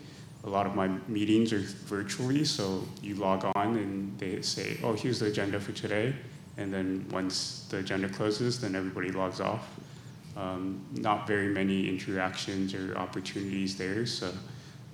[0.44, 4.92] A lot of my meetings are virtually, so you log on and they say, oh,
[4.92, 6.14] here's the agenda for today.
[6.58, 9.66] And then once the agenda closes, then everybody logs off.
[10.36, 14.06] Um, not very many interactions or opportunities there.
[14.06, 14.28] So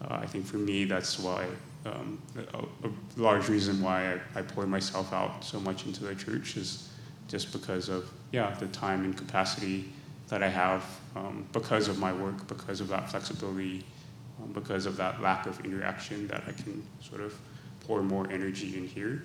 [0.01, 1.47] uh, I think for me, that's why
[1.85, 2.23] um,
[2.55, 6.57] a, a, large reason why I, I pour myself out so much into the church
[6.57, 6.89] is
[7.33, 9.91] just because of yeah the time and capacity
[10.29, 10.85] that I have
[11.17, 13.85] um, because of my work, because of that flexibility,
[14.41, 17.35] um, because of that lack of interaction that I can sort of
[17.81, 19.25] pour more energy in here.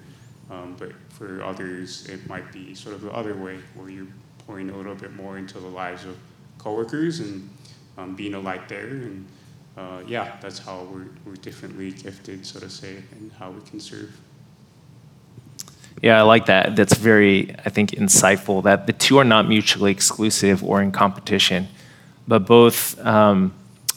[0.49, 4.08] Um, but for others, it might be sort of the other way, where you're
[4.45, 6.18] pouring a little bit more into the lives of
[6.58, 7.49] coworkers and
[7.97, 8.88] um, being a light there.
[8.88, 9.28] And
[9.78, 13.82] uh, yeah, that's how we're, we're differently gifted, so to say, and how we can
[13.82, 14.18] serve.
[16.02, 16.76] Yeah, I like that.
[16.76, 21.68] That's very, I think, insightful that the two are not mutually exclusive or in competition,
[22.28, 23.54] but both um,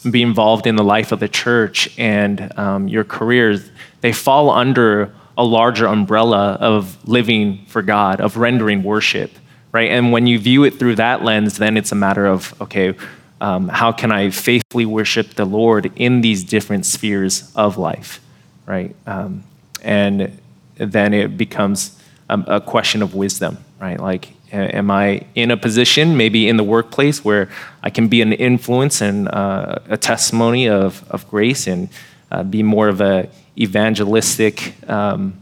[0.09, 3.71] be involved in the life of the church and um, your careers,
[4.01, 9.31] they fall under a larger umbrella of living for God, of rendering worship,
[9.73, 9.91] right?
[9.91, 12.95] And when you view it through that lens, then it's a matter of, okay,
[13.41, 18.21] um, how can I faithfully worship the Lord in these different spheres of life,
[18.67, 18.95] right?
[19.07, 19.45] Um,
[19.83, 20.39] and
[20.81, 21.97] then it becomes
[22.29, 24.01] a, a question of wisdom, right?
[24.01, 27.49] Like, am I in a position, maybe in the workplace, where
[27.83, 31.89] I can be an influence and uh, a testimony of, of grace and
[32.31, 35.35] uh, be more of a evangelistic um,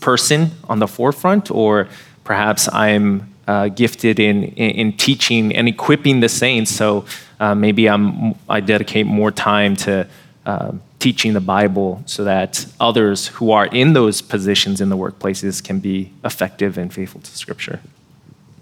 [0.00, 1.88] person on the forefront, or
[2.24, 6.70] perhaps I'm uh, gifted in, in, in teaching and equipping the saints.
[6.70, 7.04] So
[7.38, 10.08] uh, maybe I'm I dedicate more time to
[10.46, 15.62] uh, teaching the Bible so that others who are in those positions in the workplaces
[15.62, 17.80] can be effective and faithful to Scripture.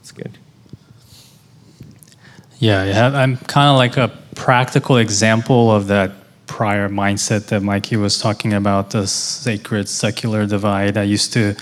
[0.01, 0.39] It's good.
[2.59, 6.13] Yeah, I'm kind of like a practical example of that
[6.47, 10.97] prior mindset that Mikey was talking about the sacred secular divide.
[10.97, 11.55] I used to,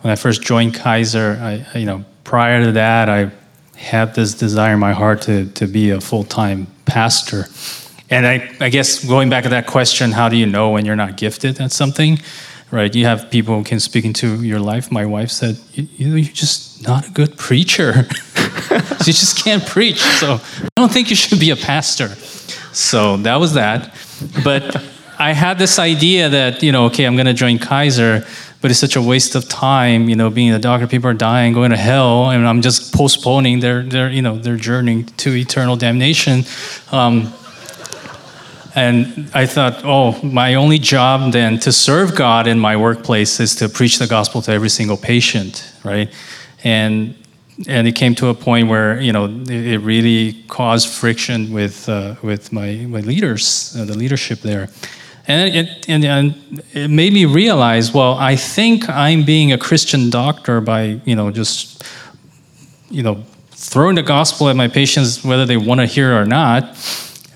[0.00, 3.30] when I first joined Kaiser, I, you know, prior to that, I
[3.76, 7.46] had this desire in my heart to, to be a full time pastor.
[8.12, 10.96] And I, I guess going back to that question, how do you know when you're
[10.96, 12.18] not gifted at something?
[12.70, 12.94] Right?
[12.94, 14.92] You have people who can speak into your life.
[14.92, 17.92] My wife said, you, You're just not a good preacher.
[18.36, 20.00] you just can't preach.
[20.00, 22.08] So I don't think you should be a pastor.
[22.74, 23.94] So that was that.
[24.44, 24.76] But
[25.18, 28.26] I had this idea that, you know, okay, I'm going to join Kaiser
[28.62, 30.86] but it's such a waste of time, you know, being a doctor.
[30.86, 34.56] People are dying, going to hell, and I'm just postponing their, their you know, their
[34.56, 36.44] journey to eternal damnation.
[36.92, 37.32] Um,
[38.74, 43.54] and I thought, oh, my only job then to serve God in my workplace is
[43.56, 46.10] to preach the gospel to every single patient, right?
[46.64, 47.14] And
[47.68, 52.14] and it came to a point where you know it, really caused friction with uh,
[52.22, 54.68] with my my leaders, uh, the leadership there.
[55.28, 60.10] And it, and, and it made me realize, well, I think I'm being a Christian
[60.10, 61.84] doctor by, you know, just,
[62.90, 66.76] you know, throwing the gospel at my patients, whether they want to hear or not.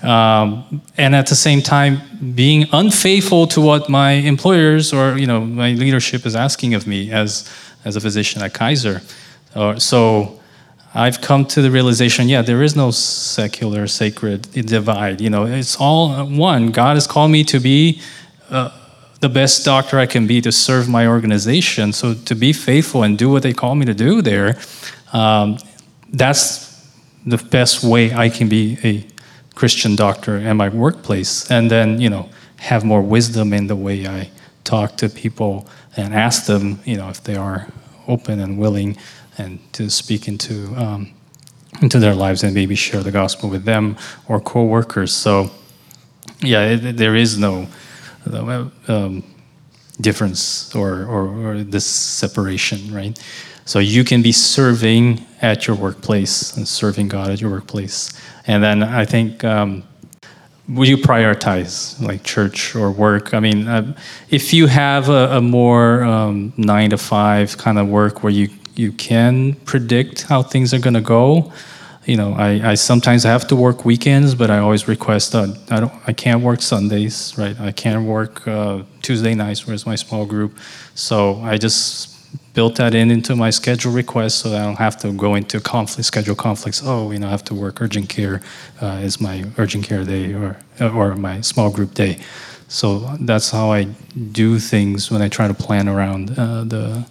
[0.03, 2.01] Um, and at the same time,
[2.35, 7.11] being unfaithful to what my employers or, you know, my leadership is asking of me
[7.11, 7.51] as,
[7.83, 9.01] as a physician at Kaiser.
[9.55, 10.39] Uh, so
[10.93, 15.19] I've come to the realization, yeah, there is no secular, sacred divide.
[15.19, 16.71] You know, it's all one.
[16.71, 18.01] God has called me to be
[18.49, 18.69] uh,
[19.19, 21.91] the best doctor I can be to serve my organization.
[21.91, 24.57] So to be faithful and do what they call me to do there,
[25.11, 25.57] um,
[26.09, 26.87] that's
[27.25, 29.05] the best way I can be a
[29.57, 31.49] Christian doctor in my workplace.
[31.49, 34.29] And then, you know, have more wisdom in the way I
[34.63, 37.67] talk to people and ask them, you know, if they are
[38.07, 38.97] open and willing
[39.35, 41.11] and to speak into um,
[41.81, 43.97] into their lives and maybe share the gospel with them
[44.27, 45.11] or co-workers.
[45.13, 45.49] So,
[46.41, 47.67] yeah, there is no
[48.87, 49.23] um,
[49.99, 53.19] difference or, or, or, this separation, right?
[53.65, 58.11] So you can be serving at your workplace and serving God at your workplace,
[58.47, 59.43] and then I think.
[59.43, 59.83] Um,
[60.69, 63.33] will you prioritize like church or work?
[63.33, 63.95] I mean, uh,
[64.29, 68.49] if you have a, a more um, nine to five kind of work where you
[68.77, 71.51] you can predict how things are going to go.
[72.07, 75.81] You know, I, I sometimes have to work weekends, but I always request that I
[75.81, 77.59] don't I can't work Sundays, right?
[77.59, 80.57] I can't work uh, Tuesday nights, where's my small group.
[80.95, 82.15] So I just
[82.53, 86.05] built that in into my schedule request so I don't have to go into conflict
[86.05, 86.81] schedule conflicts.
[86.83, 88.41] Oh, you know, I have to work urgent care
[88.81, 92.19] uh, is my urgent care day or or my small group day.
[92.69, 93.83] So that's how I
[94.31, 97.05] do things when I try to plan around uh, the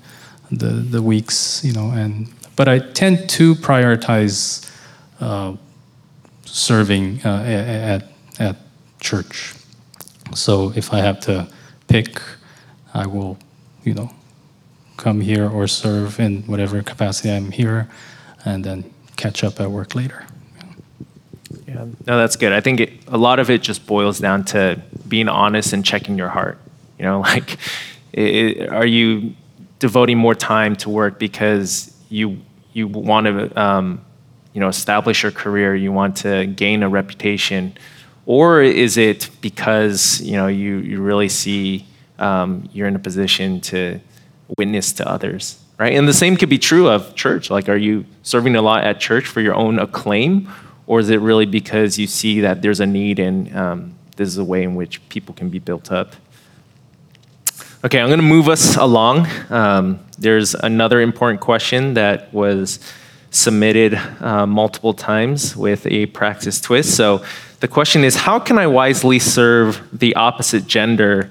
[0.50, 4.70] the the weeks, you know, and but I tend to prioritize uh,
[6.44, 8.56] serving uh, at at
[9.00, 9.54] church.
[10.34, 11.48] So if I have to
[11.88, 12.20] pick,
[12.92, 13.38] I will,
[13.84, 14.10] you know,
[14.96, 17.88] come here or serve in whatever capacity I'm here,
[18.44, 20.26] and then catch up at work later.
[21.66, 22.52] Yeah, no, that's good.
[22.52, 26.18] I think it, a lot of it just boils down to being honest and checking
[26.18, 26.58] your heart.
[26.98, 27.58] You know, like,
[28.12, 29.34] it, are you
[29.78, 32.40] devoting more time to work because you
[32.72, 34.04] you want to um,
[34.56, 37.76] you know establish your career, you want to gain a reputation,
[38.24, 41.86] or is it because you know you you really see
[42.18, 44.00] um, you're in a position to
[44.56, 45.92] witness to others, right?
[45.92, 47.50] And the same could be true of church.
[47.50, 50.48] Like, are you serving a lot at church for your own acclaim,
[50.86, 54.38] or is it really because you see that there's a need and um, this is
[54.38, 56.16] a way in which people can be built up?
[57.84, 59.28] Okay, I'm going to move us along.
[59.50, 62.80] Um, there's another important question that was
[63.36, 66.96] submitted uh, multiple times with a praxis twist.
[66.96, 67.24] So
[67.60, 71.30] the question is How can I wisely serve the opposite gender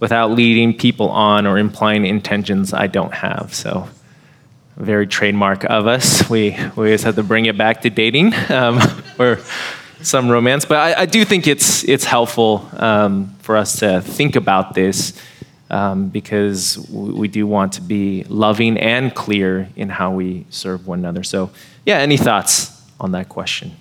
[0.00, 3.54] without leading people on or implying intentions I don't have?
[3.54, 3.88] So,
[4.76, 6.28] very trademark of us.
[6.30, 8.80] We, we always have to bring it back to dating um,
[9.18, 9.38] or
[10.00, 10.64] some romance.
[10.64, 15.12] But I, I, do think it's, it's helpful um, for us to think about this
[15.72, 20.98] um, because we do want to be loving and clear in how we serve one
[20.98, 21.24] another.
[21.24, 21.50] So,
[21.86, 23.72] yeah, any thoughts on that question?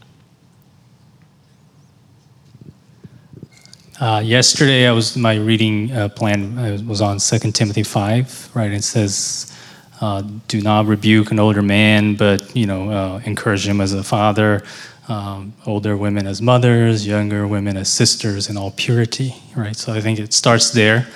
[4.00, 8.72] Uh, yesterday, I was my reading uh, plan was on 2 Timothy 5, right?
[8.72, 9.56] It says,
[10.00, 14.04] uh, do not rebuke an older man, but you know, uh, encourage him as a
[14.04, 14.64] father.
[15.08, 19.76] Um, older women as mothers, younger women as sisters, in all purity, right?
[19.76, 21.08] So I think it starts there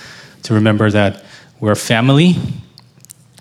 [0.45, 1.23] to remember that
[1.59, 2.35] we're family,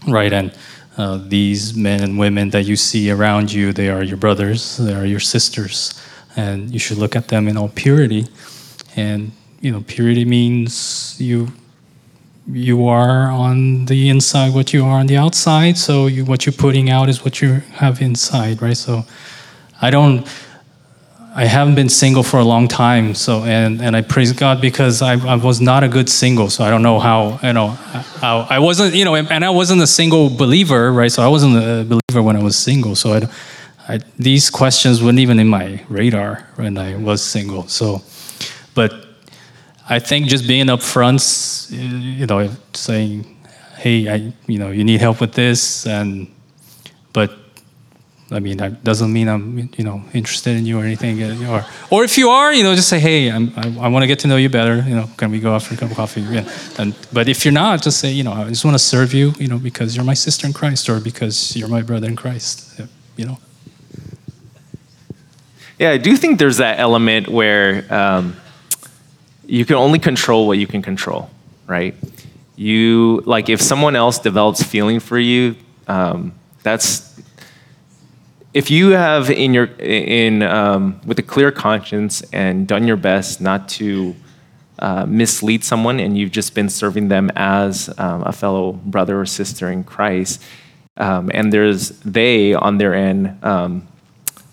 [0.09, 0.33] right?
[0.33, 0.53] And
[0.97, 4.95] uh, these men and women that you see around you, they are your brothers, they
[4.95, 6.01] are your sisters,
[6.37, 8.27] and you should look at them in all purity.
[8.97, 11.49] And you know, purity means you
[12.47, 15.79] you are on the inside what you are on the outside.
[15.79, 18.77] So you, what you're putting out is what you have inside, right?
[18.77, 19.05] So
[19.81, 20.29] I don't.
[21.37, 25.03] I haven't been single for a long time, so and, and I praise God because
[25.03, 27.69] I, I was not a good single, so I don't know how you know
[28.23, 31.11] how I wasn't you know and I wasn't a single believer, right?
[31.11, 33.29] So I wasn't a believer when I was single, so I,
[33.95, 37.67] I these questions weren't even in my radar when I was single.
[37.67, 38.03] So,
[38.77, 38.95] but
[39.89, 41.21] I think just being upfront,
[41.73, 43.27] you know, saying,
[43.79, 46.29] "Hey, I, you know, you need help with this," and
[47.13, 47.33] but
[48.31, 51.23] I mean, that doesn't mean I'm, you know, interested in you or anything.
[51.47, 54.07] Or, or if you are, you know, just say, "Hey, I'm, i I, want to
[54.07, 54.77] get to know you better.
[54.77, 56.49] You know, can we go out for a cup of coffee?" Yeah.
[56.79, 59.35] And but if you're not, just say, you know, I just want to serve you,
[59.39, 62.81] you know, because you're my sister in Christ, or because you're my brother in Christ.
[63.17, 63.39] You know.
[65.79, 67.87] Yeah, I do think there's that element where.
[67.93, 68.37] Um,
[69.47, 71.31] you can only control what you can control,
[71.67, 71.95] right?
[72.57, 75.57] You like if someone else develops feeling for you,
[75.89, 77.04] um, that's
[78.55, 83.41] if you have in your in um, with a clear conscience and done your best
[83.41, 84.15] not to
[84.79, 89.27] uh, mislead someone, and you've just been serving them as um, a fellow brother or
[89.27, 90.43] sister in Christ,
[90.97, 93.87] um, and there's they on their end, um,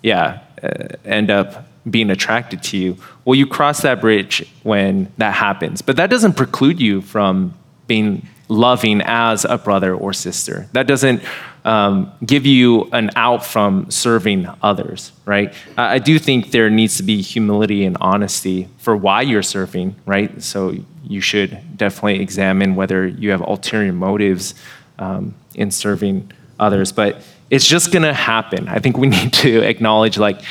[0.01, 2.97] yeah, uh, end up being attracted to you.
[3.25, 5.81] Well, you cross that bridge when that happens.
[5.81, 7.55] But that doesn't preclude you from
[7.87, 10.67] being loving as a brother or sister.
[10.73, 11.23] That doesn't
[11.64, 15.53] um, give you an out from serving others, right?
[15.78, 20.41] I do think there needs to be humility and honesty for why you're serving, right?
[20.41, 24.55] So you should definitely examine whether you have ulterior motives
[24.97, 26.91] um, in serving others.
[26.91, 28.68] But it's just going to happen.
[28.68, 30.41] I think we need to acknowledge, like,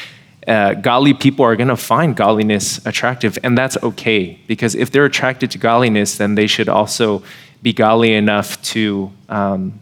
[0.47, 5.05] uh, godly people are going to find godliness attractive, and that's okay because if they're
[5.05, 7.23] attracted to godliness, then they should also
[7.63, 9.79] be godly enough to um,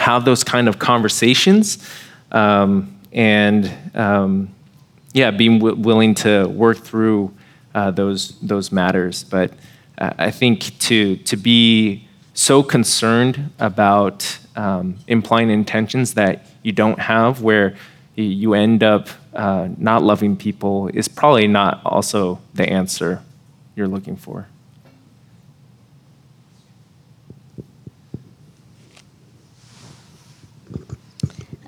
[0.00, 1.78] have those kind of conversations
[2.32, 4.48] um, and um,
[5.12, 7.32] yeah, being w- willing to work through
[7.74, 9.24] uh, those those matters.
[9.24, 9.52] But
[9.98, 16.98] uh, I think to to be so concerned about um, implying intentions that you don't
[16.98, 17.76] have, where
[18.14, 23.22] you end up uh, not loving people is probably not also the answer
[23.76, 24.46] you're looking for.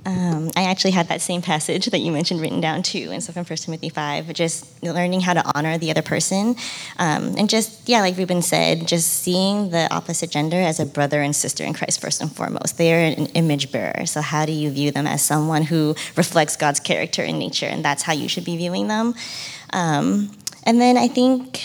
[0.05, 3.33] Um, I actually had that same passage that you mentioned written down too, and so
[3.33, 6.57] from 1 Timothy 5, just learning how to honor the other person.
[6.99, 11.23] Um, and just, yeah, like Ruben said, just seeing the opposite gender as a brother
[11.23, 12.79] and sister in Christ first and foremost.
[12.79, 14.07] They are an image bearer.
[14.07, 17.67] So, how do you view them as someone who reflects God's character and nature?
[17.67, 19.15] And that's how you should be viewing them.
[19.73, 20.33] Um,
[20.65, 21.63] and then I think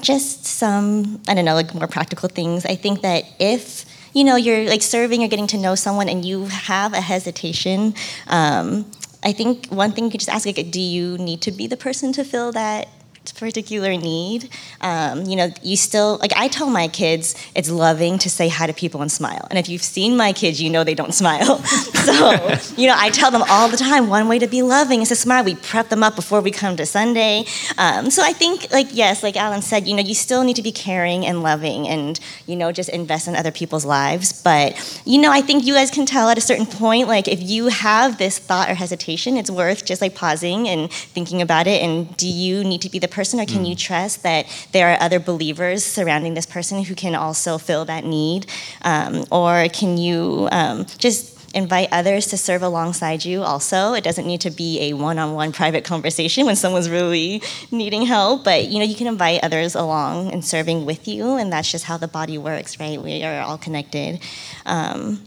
[0.00, 2.64] just some, I don't know, like more practical things.
[2.64, 6.24] I think that if you know, you're like serving, you're getting to know someone, and
[6.24, 7.94] you have a hesitation.
[8.26, 8.90] Um,
[9.22, 11.76] I think one thing you could just ask, like, do you need to be the
[11.76, 12.88] person to fill that
[13.30, 14.50] particular need.
[14.80, 18.66] Um, you know, you still, like I tell my kids, it's loving to say hi
[18.66, 19.46] to people and smile.
[19.50, 21.58] And if you've seen my kids, you know they don't smile.
[21.62, 25.08] so, you know, I tell them all the time one way to be loving is
[25.10, 25.44] to smile.
[25.44, 27.44] We prep them up before we come to Sunday.
[27.78, 30.62] Um, so I think, like, yes, like Alan said, you know, you still need to
[30.62, 34.42] be caring and loving and, you know, just invest in other people's lives.
[34.42, 37.40] But, you know, I think you guys can tell at a certain point, like, if
[37.42, 41.82] you have this thought or hesitation, it's worth just like pausing and thinking about it.
[41.82, 43.70] And do you need to be the person, or can mm.
[43.70, 48.04] you trust that there are other believers surrounding this person who can also fill that
[48.04, 48.46] need?
[48.82, 54.26] Um, or can you um, just invite others to serve alongside you also it doesn't
[54.26, 58.84] need to be a one-on-one private conversation when someone's really needing help but you know
[58.84, 62.38] you can invite others along and serving with you and that's just how the body
[62.38, 64.18] works right we are all connected
[64.64, 65.20] um,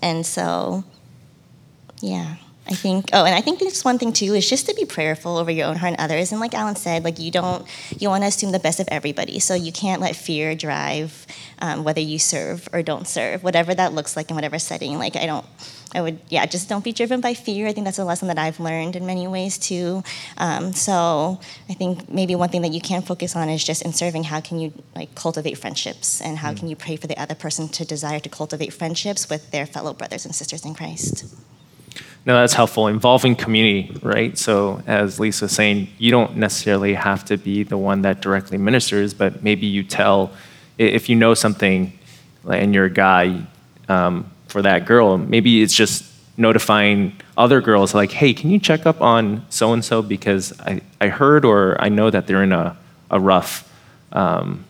[0.00, 0.84] and so
[2.00, 4.84] yeah I think, oh, and I think this one thing too is just to be
[4.84, 6.30] prayerful over your own heart and others.
[6.30, 7.66] And like Alan said, like you don't,
[7.98, 9.40] you want to assume the best of everybody.
[9.40, 11.26] So you can't let fear drive
[11.58, 14.96] um, whether you serve or don't serve, whatever that looks like in whatever setting.
[14.96, 15.44] Like I don't,
[15.92, 17.66] I would, yeah, just don't be driven by fear.
[17.66, 20.04] I think that's a lesson that I've learned in many ways too.
[20.38, 23.92] Um, so I think maybe one thing that you can focus on is just in
[23.92, 26.58] serving, how can you like cultivate friendships and how mm.
[26.58, 29.92] can you pray for the other person to desire to cultivate friendships with their fellow
[29.92, 31.24] brothers and sisters in Christ.
[32.24, 32.86] No, that's helpful.
[32.86, 34.38] Involving community, right?
[34.38, 38.58] So, as Lisa was saying, you don't necessarily have to be the one that directly
[38.58, 40.30] ministers, but maybe you tell,
[40.78, 41.98] if you know something
[42.48, 43.42] and you're a guy
[43.88, 46.04] um, for that girl, maybe it's just
[46.36, 50.80] notifying other girls, like, hey, can you check up on so and so because I,
[51.00, 52.76] I heard or I know that they're in a,
[53.10, 53.68] a rough,
[54.12, 54.64] um,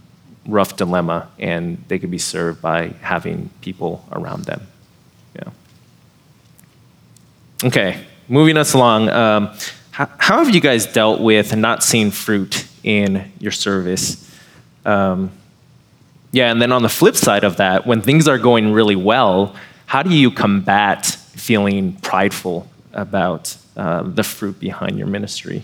[0.47, 4.67] rough dilemma and they could be served by having people around them.
[7.65, 9.09] Okay, moving us along.
[9.09, 9.55] Um,
[9.93, 14.29] how, how, have you guys dealt with not seeing fruit in your service?
[14.85, 15.31] Um,
[16.33, 19.55] yeah, and then on the flip side of that, when things are going really well,
[19.87, 25.63] how do you combat feeling prideful about uh, the fruit behind your ministry?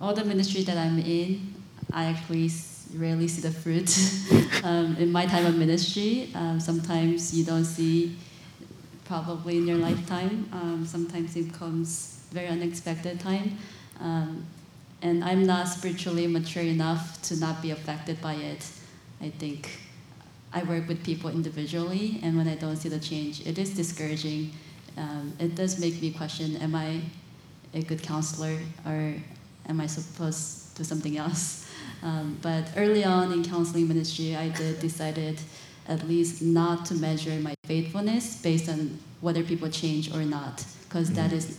[0.00, 1.54] All the ministry that I'm in,
[1.92, 2.50] I actually
[2.94, 3.90] rarely see the fruit.
[4.64, 8.16] um, in my time of ministry, um, sometimes you don't see
[9.04, 10.48] probably in your lifetime.
[10.52, 13.58] Um, sometimes it comes very unexpected time.
[14.00, 14.46] Um,
[15.02, 18.66] and I'm not spiritually mature enough to not be affected by it.
[19.20, 19.78] I think
[20.52, 24.52] I work with people individually, and when I don't see the change, it is discouraging.
[24.96, 27.00] Um, it does make me question: Am I
[27.72, 29.14] a good counselor, or
[29.68, 31.66] am I supposed to do something else?
[32.02, 35.38] Um, but early on in counseling ministry, I did decided
[35.86, 41.10] at least not to measure my faithfulness based on whether people change or not, because
[41.10, 41.16] mm-hmm.
[41.16, 41.58] that is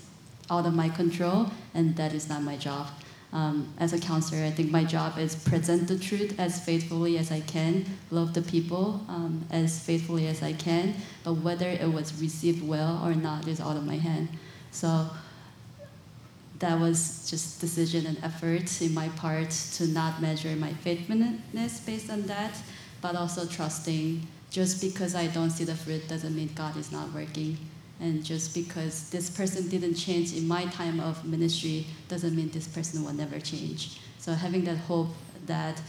[0.50, 2.88] out of my control and that is not my job.
[3.34, 7.32] Um, as a counselor, I think my job is present the truth as faithfully as
[7.32, 12.20] I can, love the people um, as faithfully as I can, but whether it was
[12.20, 14.28] received well or not is out of my hand.
[14.72, 15.10] So
[16.62, 22.10] that was just decision and effort in my part to not measure my faithfulness based
[22.12, 22.56] on that,
[23.02, 27.12] but also trusting just because I don't see the fruit doesn't mean God is not
[27.14, 27.58] working.
[28.00, 32.68] And just because this person didn't change in my time of ministry doesn't mean this
[32.68, 34.00] person will never change.
[34.20, 35.10] So having that hope
[35.48, 35.82] that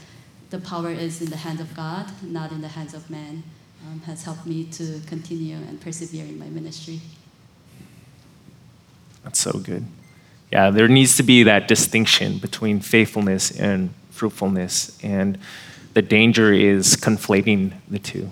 [0.48, 3.42] the power is in the hands of God, not in the hands of man,
[3.86, 7.00] um, has helped me to continue and persevere in my ministry.
[9.22, 9.84] That's so good
[10.52, 15.38] yeah, there needs to be that distinction between faithfulness and fruitfulness, and
[15.94, 18.30] the danger is conflating the two.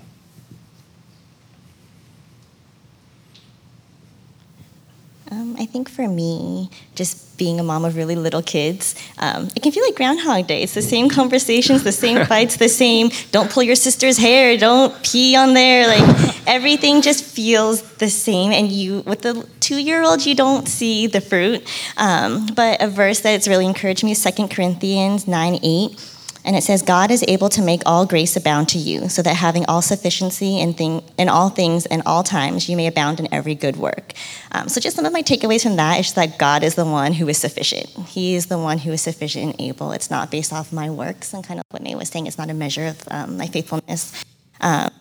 [5.31, 9.63] Um, I think for me, just being a mom of really little kids, um, it
[9.63, 10.61] can feel like Groundhog Day.
[10.61, 14.93] It's the same conversations, the same fights, the same don't pull your sister's hair, don't
[15.05, 15.87] pee on there.
[15.87, 18.51] Like everything just feels the same.
[18.51, 21.65] And you, with the two year old, you don't see the fruit.
[21.95, 26.10] Um, but a verse that's really encouraged me is 2 Corinthians 9 8
[26.43, 29.35] and it says, God is able to make all grace abound to you, so that
[29.35, 33.31] having all sufficiency in, thing, in all things and all times, you may abound in
[33.33, 34.13] every good work.
[34.51, 37.13] Um, so, just some of my takeaways from that is that God is the one
[37.13, 37.87] who is sufficient.
[38.07, 39.91] He is the one who is sufficient and able.
[39.91, 42.49] It's not based off my works, and kind of what May was saying, it's not
[42.49, 44.23] a measure of um, my faithfulness.
[44.59, 44.91] Um,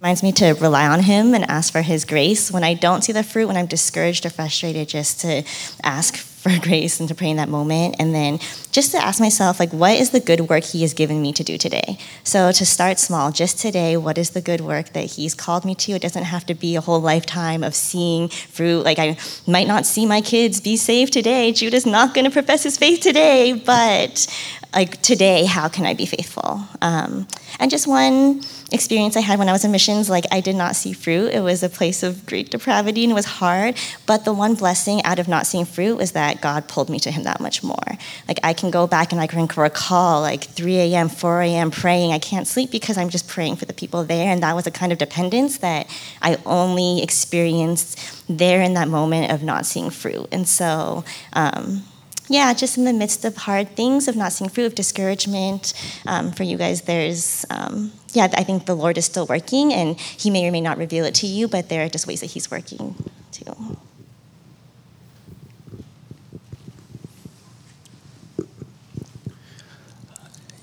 [0.00, 3.12] reminds me to rely on him and ask for his grace when i don't see
[3.12, 5.42] the fruit when i'm discouraged or frustrated just to
[5.82, 7.96] ask for grace and to pray in that moment.
[7.98, 8.38] And then
[8.70, 11.44] just to ask myself like what is the good work he has given me to
[11.44, 11.98] do today?
[12.24, 15.74] So to start small just today what is the good work that he's called me
[15.76, 15.92] to?
[15.92, 18.84] It doesn't have to be a whole lifetime of seeing fruit.
[18.84, 19.16] Like i
[19.46, 21.52] might not see my kids be saved today.
[21.52, 24.26] Judah's not going to profess his faith today but
[24.74, 27.26] like today how can i be faithful um,
[27.58, 28.40] and just one
[28.70, 31.32] experience I had when I was in missions, like I did not see fruit.
[31.32, 33.76] It was a place of great depravity and it was hard.
[34.06, 37.10] But the one blessing out of not seeing fruit was that God pulled me to
[37.10, 37.98] Him that much more.
[38.26, 41.70] Like I can go back and I can recall like 3 a.m., 4 a.m.
[41.70, 42.12] praying.
[42.12, 44.30] I can't sleep because I'm just praying for the people there.
[44.30, 45.88] And that was a kind of dependence that
[46.20, 47.98] I only experienced
[48.28, 50.28] there in that moment of not seeing fruit.
[50.30, 51.84] And so, um,
[52.28, 55.72] yeah, just in the midst of hard things, of not seeing fruit, of discouragement,
[56.06, 59.98] um, for you guys, there's, um, yeah, I think the Lord is still working, and
[59.98, 62.30] He may or may not reveal it to you, but there are just ways that
[62.30, 62.94] He's working
[63.32, 63.78] too.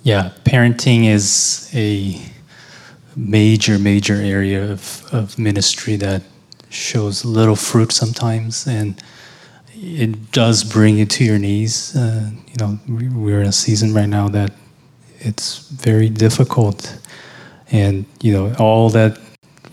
[0.03, 2.21] Yeah, parenting is a
[3.15, 6.21] major, major area of, of ministry that
[6.69, 9.01] shows little fruit sometimes, and
[9.75, 11.95] it does bring you to your knees.
[11.95, 14.51] Uh, you know, we- we're in a season right now that
[15.19, 16.97] it's very difficult,
[17.71, 19.17] and you know, all that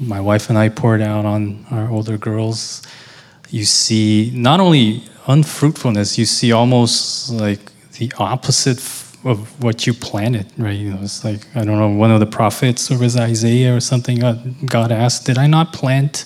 [0.00, 2.82] my wife and I poured out on our older girls,
[3.50, 7.60] you see not only unfruitfulness, you see almost like
[7.98, 8.78] the opposite
[9.24, 10.76] of what you planted, right?
[10.76, 13.80] You know, it's like I don't know, one of the prophets, or was Isaiah or
[13.80, 14.24] something?
[14.24, 16.24] uh, God asked, "Did I not plant,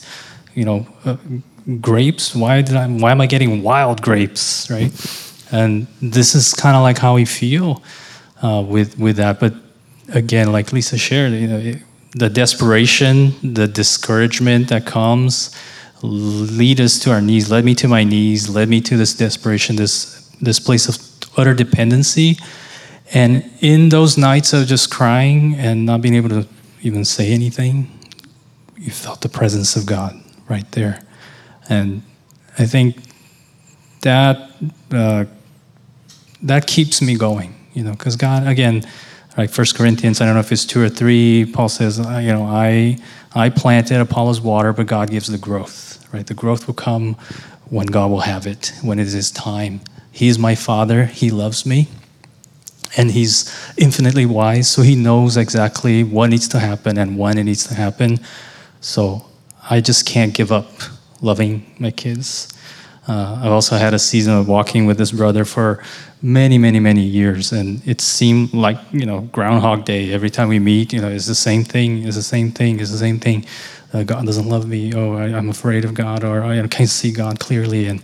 [0.55, 1.16] you know, uh,
[1.80, 2.34] grapes?
[2.34, 2.86] Why did I?
[2.86, 4.92] Why am I getting wild grapes?" Right?
[5.52, 7.82] And this is kind of like how we feel
[8.42, 9.40] uh, with with that.
[9.40, 9.54] But
[10.08, 11.78] again, like Lisa shared, you know, it,
[12.12, 15.54] the desperation, the discouragement that comes,
[16.02, 17.50] lead us to our knees.
[17.50, 18.48] Led me to my knees.
[18.48, 20.96] Led me to this desperation, this this place of
[21.38, 22.38] utter dependency.
[23.14, 26.46] And in those nights of just crying and not being able to
[26.82, 27.88] even say anything,
[28.76, 31.05] you felt the presence of God right there.
[31.68, 32.02] And
[32.58, 32.96] I think
[34.02, 34.50] that
[34.90, 35.24] uh,
[36.42, 38.84] that keeps me going, you know, because God, again,
[39.36, 41.44] like First Corinthians, I don't know if it's two or three.
[41.44, 42.98] Paul says, uh, you know, I
[43.34, 46.26] I planted, Apollos water, but God gives the growth, right?
[46.26, 47.14] The growth will come
[47.68, 49.80] when God will have it, when it is His time.
[50.10, 51.04] He is my Father.
[51.04, 51.88] He loves me,
[52.96, 57.44] and He's infinitely wise, so He knows exactly what needs to happen and when it
[57.44, 58.20] needs to happen.
[58.80, 59.26] So
[59.68, 60.70] I just can't give up
[61.20, 62.52] loving my kids.
[63.08, 65.82] Uh, I've also had a season of walking with this brother for
[66.22, 70.12] many, many, many years, and it seemed like you know Groundhog Day.
[70.12, 72.04] Every time we meet, you know, it's the same thing.
[72.04, 72.80] It's the same thing.
[72.80, 73.44] It's the same thing.
[73.92, 74.92] Uh, God doesn't love me.
[74.92, 77.86] Oh, I, I'm afraid of God, or I can't see God clearly.
[77.86, 78.02] And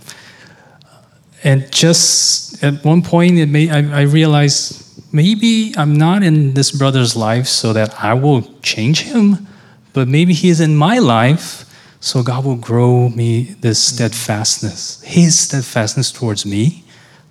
[1.43, 6.71] and just at one point, it may, I, I realized maybe I'm not in this
[6.71, 9.49] brother's life so that I will change him,
[9.93, 11.69] but maybe he is in my life
[12.03, 13.95] so God will grow me this mm-hmm.
[13.95, 15.01] steadfastness.
[15.03, 16.83] His steadfastness towards me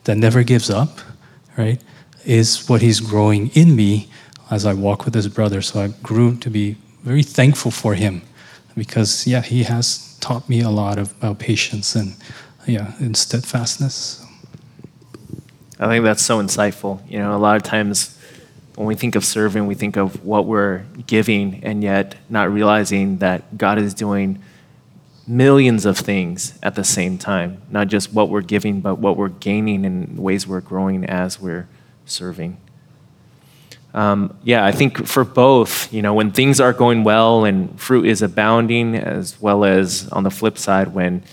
[0.05, 0.99] that never gives up,
[1.57, 1.81] right,
[2.23, 4.07] is what he's growing in me
[4.49, 5.61] as I walk with His brother.
[5.61, 8.21] So I grew to be very thankful for him
[8.73, 12.15] because, yeah, he has taught me a lot of, about patience and,
[12.65, 14.25] yeah, and steadfastness.
[15.81, 17.01] I think that's so insightful.
[17.11, 18.17] You know, a lot of times
[18.75, 23.17] when we think of serving, we think of what we're giving, and yet not realizing
[23.17, 24.41] that God is doing
[25.31, 27.61] millions of things at the same time.
[27.71, 31.69] Not just what we're giving, but what we're gaining and ways we're growing as we're
[32.05, 32.57] serving.
[33.93, 38.05] Um, yeah, I think for both, you know, when things are going well and fruit
[38.05, 41.23] is abounding, as well as on the flip side, when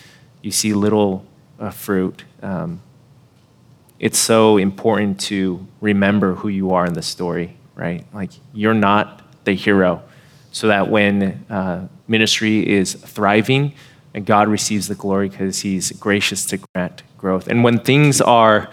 [0.43, 1.25] you see little
[1.59, 2.81] uh, fruit, um,
[3.99, 8.05] it's so important to remember who you are in the story, right?
[8.15, 10.03] Like you're not the hero,
[10.53, 13.75] so that when uh, ministry is thriving,
[14.15, 17.49] and God receives the glory because He's gracious to grant growth.
[17.49, 18.71] And when things are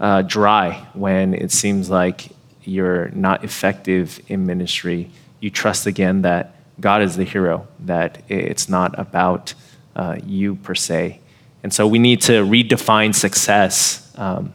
[0.00, 2.32] uh, dry, when it seems like
[2.62, 5.10] you're not effective in ministry,
[5.40, 9.54] you trust again that God is the hero, that it's not about
[9.94, 11.20] uh, you per se.
[11.62, 14.12] And so we need to redefine success.
[14.16, 14.52] Um,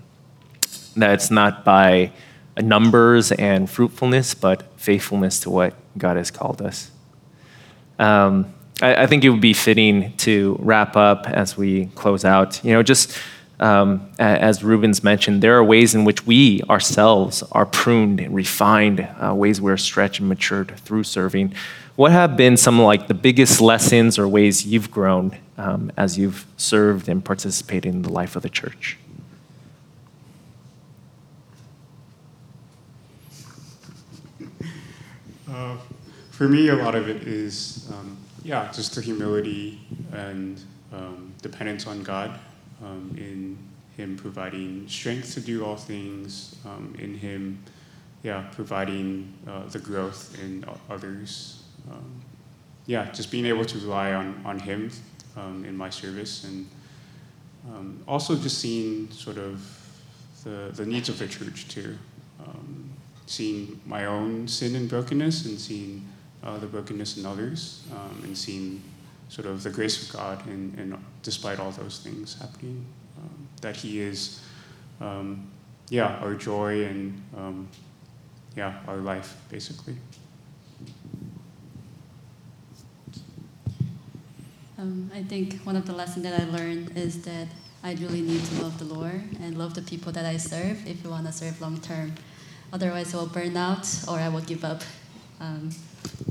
[0.95, 2.11] that it's not by
[2.57, 6.91] numbers and fruitfulness, but faithfulness to what God has called us.
[7.97, 12.63] Um, I, I, think it would be fitting to wrap up as we close out.
[12.63, 13.17] You know, just
[13.59, 19.07] um, as Rubens mentioned, there are ways in which we ourselves are pruned and refined,
[19.23, 21.53] uh, ways we're stretched and matured through serving.
[21.95, 26.47] What have been some like the biggest lessons or ways you've grown um, as you've
[26.57, 28.97] served and participated in the life of the church?
[35.47, 35.77] Uh,
[36.31, 39.79] for me, a lot of it is, um, yeah, just the humility
[40.11, 40.61] and
[40.93, 42.39] um, dependence on God
[42.83, 43.57] um, in
[43.97, 47.63] Him providing strength to do all things, um, in Him,
[48.23, 51.63] yeah, providing uh, the growth in others.
[51.89, 52.21] Um,
[52.87, 54.91] yeah, just being able to rely on, on Him
[55.37, 56.67] um, in my service and
[58.07, 59.61] also just seeing sort of
[60.43, 61.97] the, the needs of the church too
[63.31, 66.05] seeing my own sin and brokenness and seeing
[66.43, 68.81] uh, the brokenness in others um, and seeing
[69.29, 72.85] sort of the grace of God and, and despite all those things happening,
[73.17, 74.41] um, that He is,
[74.99, 75.47] um,
[75.89, 77.67] yeah, our joy and um,
[78.55, 79.95] yeah, our life basically.
[84.77, 87.47] Um, I think one of the lessons that I learned is that
[87.83, 91.03] I really need to love the Lord and love the people that I serve if
[91.03, 92.13] you want to serve long term.
[92.73, 94.81] Otherwise, I will burn out or I will give up.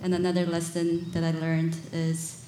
[0.03, 2.45] And another lesson that I learned is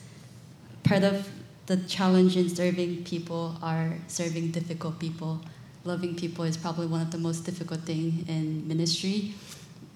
[0.82, 1.28] part of
[1.66, 5.40] the challenge in serving people are serving difficult people.
[5.84, 9.34] Loving people is probably one of the most difficult things in ministry.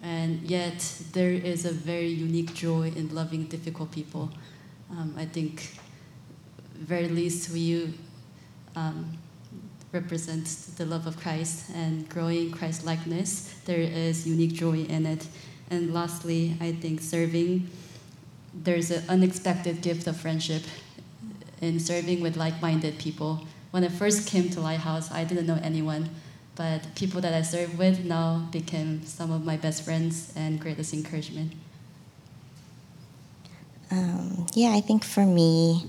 [0.03, 0.79] And yet,
[1.13, 4.31] there is a very unique joy in loving difficult people.
[4.91, 5.71] Um, I think,
[6.75, 7.93] very least, we
[8.77, 9.19] um,
[9.93, 10.47] represent
[10.77, 13.55] the love of Christ and growing Christ likeness.
[13.65, 15.27] There is unique joy in it.
[15.71, 17.69] And lastly, I think serving,
[18.55, 20.63] there's an unexpected gift of friendship
[21.61, 23.47] in serving with like minded people.
[23.71, 26.09] When I first came to Lighthouse, I didn't know anyone,
[26.55, 30.95] but people that I serve with now became some of my best friends and greatest
[30.95, 31.53] encouragement.
[33.91, 35.85] Um, yeah, I think for me,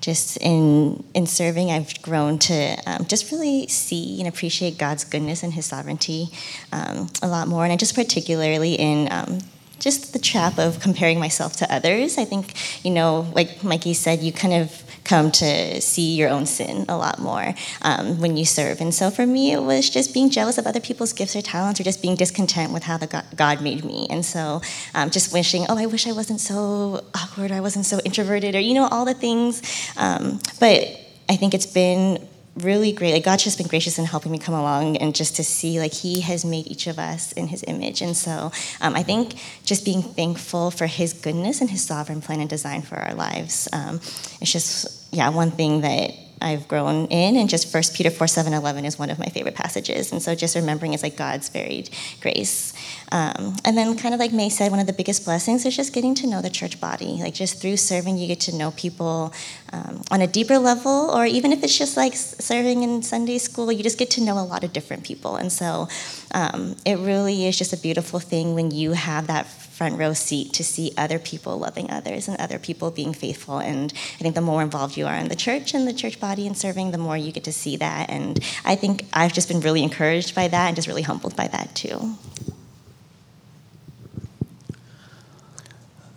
[0.00, 5.42] just in in serving, I've grown to um, just really see and appreciate God's goodness
[5.42, 6.28] and His sovereignty
[6.72, 9.38] um, a lot more, and I just particularly in um,
[9.78, 12.18] just the trap of comparing myself to others.
[12.18, 12.54] I think
[12.84, 16.96] you know, like Mikey said, you kind of come to see your own sin a
[16.96, 18.80] lot more um, when you serve.
[18.80, 21.80] And so for me, it was just being jealous of other people's gifts or talents,
[21.80, 24.06] or just being discontent with how the God made me.
[24.10, 24.60] And so
[24.94, 28.60] um, just wishing, oh, I wish I wasn't so awkward, I wasn't so introverted, or
[28.60, 29.62] you know, all the things.
[29.96, 30.82] Um, but
[31.28, 33.12] I think it's been really great.
[33.12, 35.92] Like God's just been gracious in helping me come along and just to see like
[35.92, 38.02] He has made each of us in His image.
[38.02, 38.50] And so
[38.80, 39.34] um, I think
[39.64, 43.68] just being thankful for His goodness and His sovereign plan and design for our lives.
[43.72, 43.96] Um,
[44.40, 48.52] it's just yeah one thing that I've grown in, and just First Peter 4 7
[48.52, 50.12] 11 is one of my favorite passages.
[50.12, 51.90] And so just remembering it's like God's varied
[52.20, 52.72] grace.
[53.12, 55.92] Um, and then, kind of like May said, one of the biggest blessings is just
[55.92, 57.18] getting to know the church body.
[57.20, 59.32] Like, just through serving, you get to know people
[59.72, 63.70] um, on a deeper level, or even if it's just like serving in Sunday school,
[63.72, 65.36] you just get to know a lot of different people.
[65.36, 65.88] And so,
[66.32, 69.46] um, it really is just a beautiful thing when you have that
[69.76, 73.58] front row seat to see other people loving others and other people being faithful.
[73.58, 76.46] And I think the more involved you are in the church and the church body
[76.46, 78.08] and serving, the more you get to see that.
[78.08, 81.48] And I think I've just been really encouraged by that and just really humbled by
[81.48, 82.16] that too.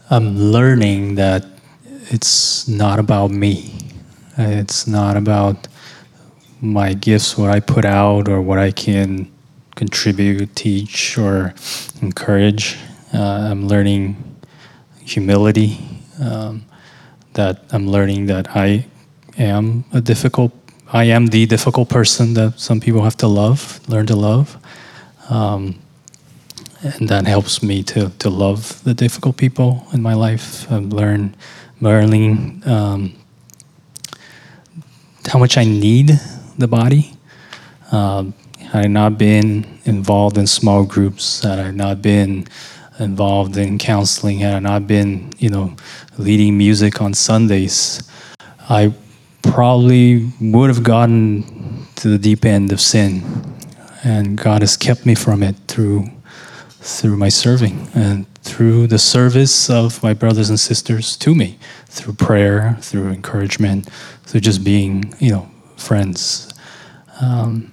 [0.09, 1.45] I'm learning that
[2.11, 3.75] it's not about me.
[4.37, 5.67] It's not about
[6.61, 9.29] my gifts, what I put out, or what I can
[9.75, 11.53] contribute, teach, or
[12.01, 12.77] encourage.
[13.13, 14.15] Uh, I'm learning
[15.03, 15.77] humility.
[16.21, 16.65] Um,
[17.33, 18.85] that I'm learning that I
[19.37, 20.51] am a difficult.
[20.91, 24.57] I am the difficult person that some people have to love, learn to love.
[25.29, 25.79] Um,
[26.81, 30.71] and that helps me to, to love the difficult people in my life.
[30.71, 31.37] I've learned,
[31.79, 33.13] learning um,
[35.27, 36.19] how much I need
[36.57, 37.13] the body.
[37.91, 42.47] Um, had I not been involved in small groups, had I not been
[42.99, 45.75] involved in counseling, had I not been, you know,
[46.17, 48.03] leading music on Sundays,
[48.69, 48.93] I
[49.41, 53.23] probably would have gotten to the deep end of sin.
[54.03, 56.09] And God has kept me from it through
[56.81, 62.13] through my serving and through the service of my brothers and sisters to me, through
[62.13, 63.89] prayer, through encouragement,
[64.23, 66.51] through just being, you know, friends.
[67.21, 67.71] Um,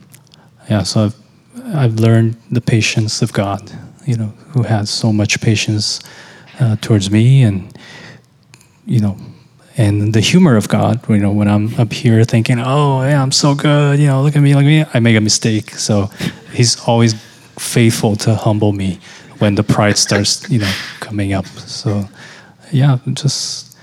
[0.69, 3.71] yeah, so I've, I've learned the patience of God,
[4.07, 6.01] you know, who has so much patience
[6.61, 7.77] uh, towards me and,
[8.87, 9.17] you know,
[9.77, 13.33] and the humor of God, you know, when I'm up here thinking, oh, yeah, I'm
[13.33, 15.73] so good, you know, look at me, look at me, I make a mistake.
[15.73, 16.07] So
[16.53, 17.13] he's always
[17.59, 18.99] faithful to humble me
[19.39, 21.47] when the pride starts, you know, coming up.
[21.47, 22.09] So,
[22.73, 23.77] yeah, just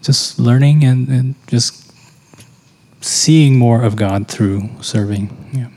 [0.00, 1.92] just learning and, and just
[3.00, 5.50] seeing more of God through serving.
[5.52, 5.75] Yeah.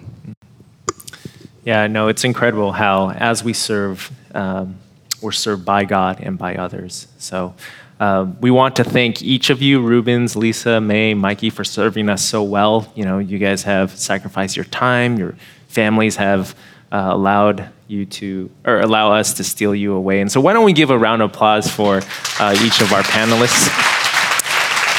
[1.63, 4.77] Yeah, no, it's incredible how as we serve, um,
[5.21, 7.07] we're served by God and by others.
[7.17, 7.55] So.
[7.99, 12.23] Uh, we want to thank each of you, Rubens, Lisa, May, Mikey, for serving us
[12.23, 12.89] so well.
[12.95, 15.35] You know, you guys have sacrificed your time, your
[15.67, 16.55] families have
[16.93, 20.21] uh, allowed you to, or allow us to steal you away.
[20.21, 22.01] And so, why don't we give a round of applause for
[22.39, 23.67] uh, each of our panelists?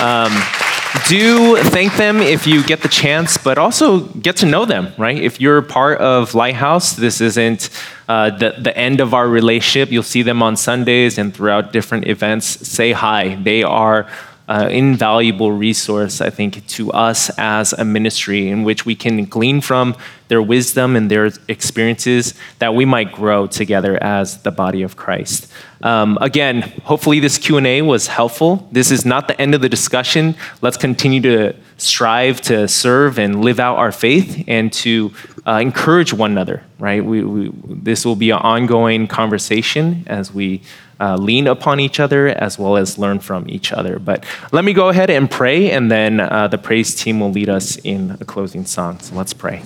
[0.00, 0.59] Um,
[1.08, 5.16] do thank them if you get the chance, but also get to know them, right?
[5.16, 7.70] If you're part of Lighthouse, this isn't
[8.08, 9.92] uh, the, the end of our relationship.
[9.92, 12.46] You'll see them on Sundays and throughout different events.
[12.46, 13.36] Say hi.
[13.36, 14.08] They are
[14.48, 19.60] uh, invaluable resource, I think, to us as a ministry in which we can glean
[19.60, 19.94] from
[20.30, 25.52] their wisdom and their experiences that we might grow together as the body of Christ.
[25.82, 28.68] Um, again, hopefully this Q&A was helpful.
[28.70, 30.36] This is not the end of the discussion.
[30.62, 35.12] Let's continue to strive to serve and live out our faith and to
[35.46, 37.04] uh, encourage one another, right?
[37.04, 40.62] We, we, this will be an ongoing conversation as we
[41.00, 43.98] uh, lean upon each other as well as learn from each other.
[43.98, 47.48] But let me go ahead and pray, and then uh, the praise team will lead
[47.48, 49.00] us in a closing song.
[49.00, 49.62] So let's pray.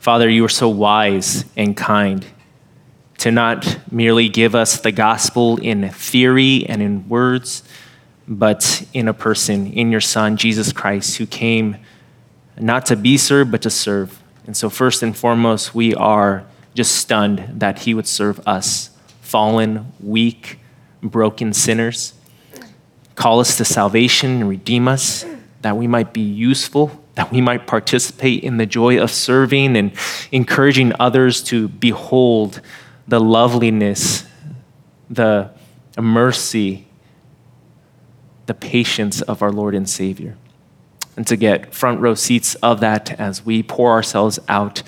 [0.00, 2.24] Father, you are so wise and kind
[3.18, 7.62] to not merely give us the gospel in theory and in words,
[8.26, 11.76] but in a person, in your Son, Jesus Christ, who came
[12.58, 14.22] not to be served, but to serve.
[14.46, 18.88] And so, first and foremost, we are just stunned that he would serve us,
[19.20, 20.60] fallen, weak,
[21.02, 22.14] broken sinners.
[23.16, 25.26] Call us to salvation and redeem us,
[25.60, 29.92] that we might be useful, that we might participate in the joy of serving and
[30.32, 32.62] encouraging others to behold
[33.06, 34.24] the loveliness,
[35.10, 35.50] the
[36.00, 36.86] mercy,
[38.46, 40.34] the patience of our Lord and Savior
[41.14, 44.82] and to get front row seats of that as we pour ourselves out,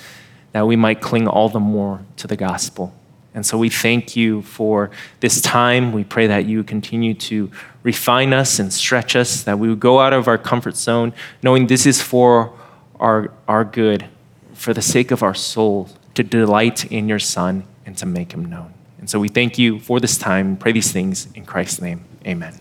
[0.53, 2.95] that we might cling all the more to the gospel.
[3.35, 4.91] And so we thank you for
[5.21, 5.93] this time.
[5.93, 7.51] We pray that you continue to
[7.83, 11.67] refine us and stretch us, that we would go out of our comfort zone, knowing
[11.67, 12.53] this is for
[13.01, 14.07] our, our good,
[14.55, 18.45] for the sake of our soul, to delight in your Son and to make him
[18.45, 18.75] known.
[18.99, 20.57] And so we thank you for this time.
[20.57, 22.05] Pray these things in Christ's name.
[22.27, 22.55] Amen.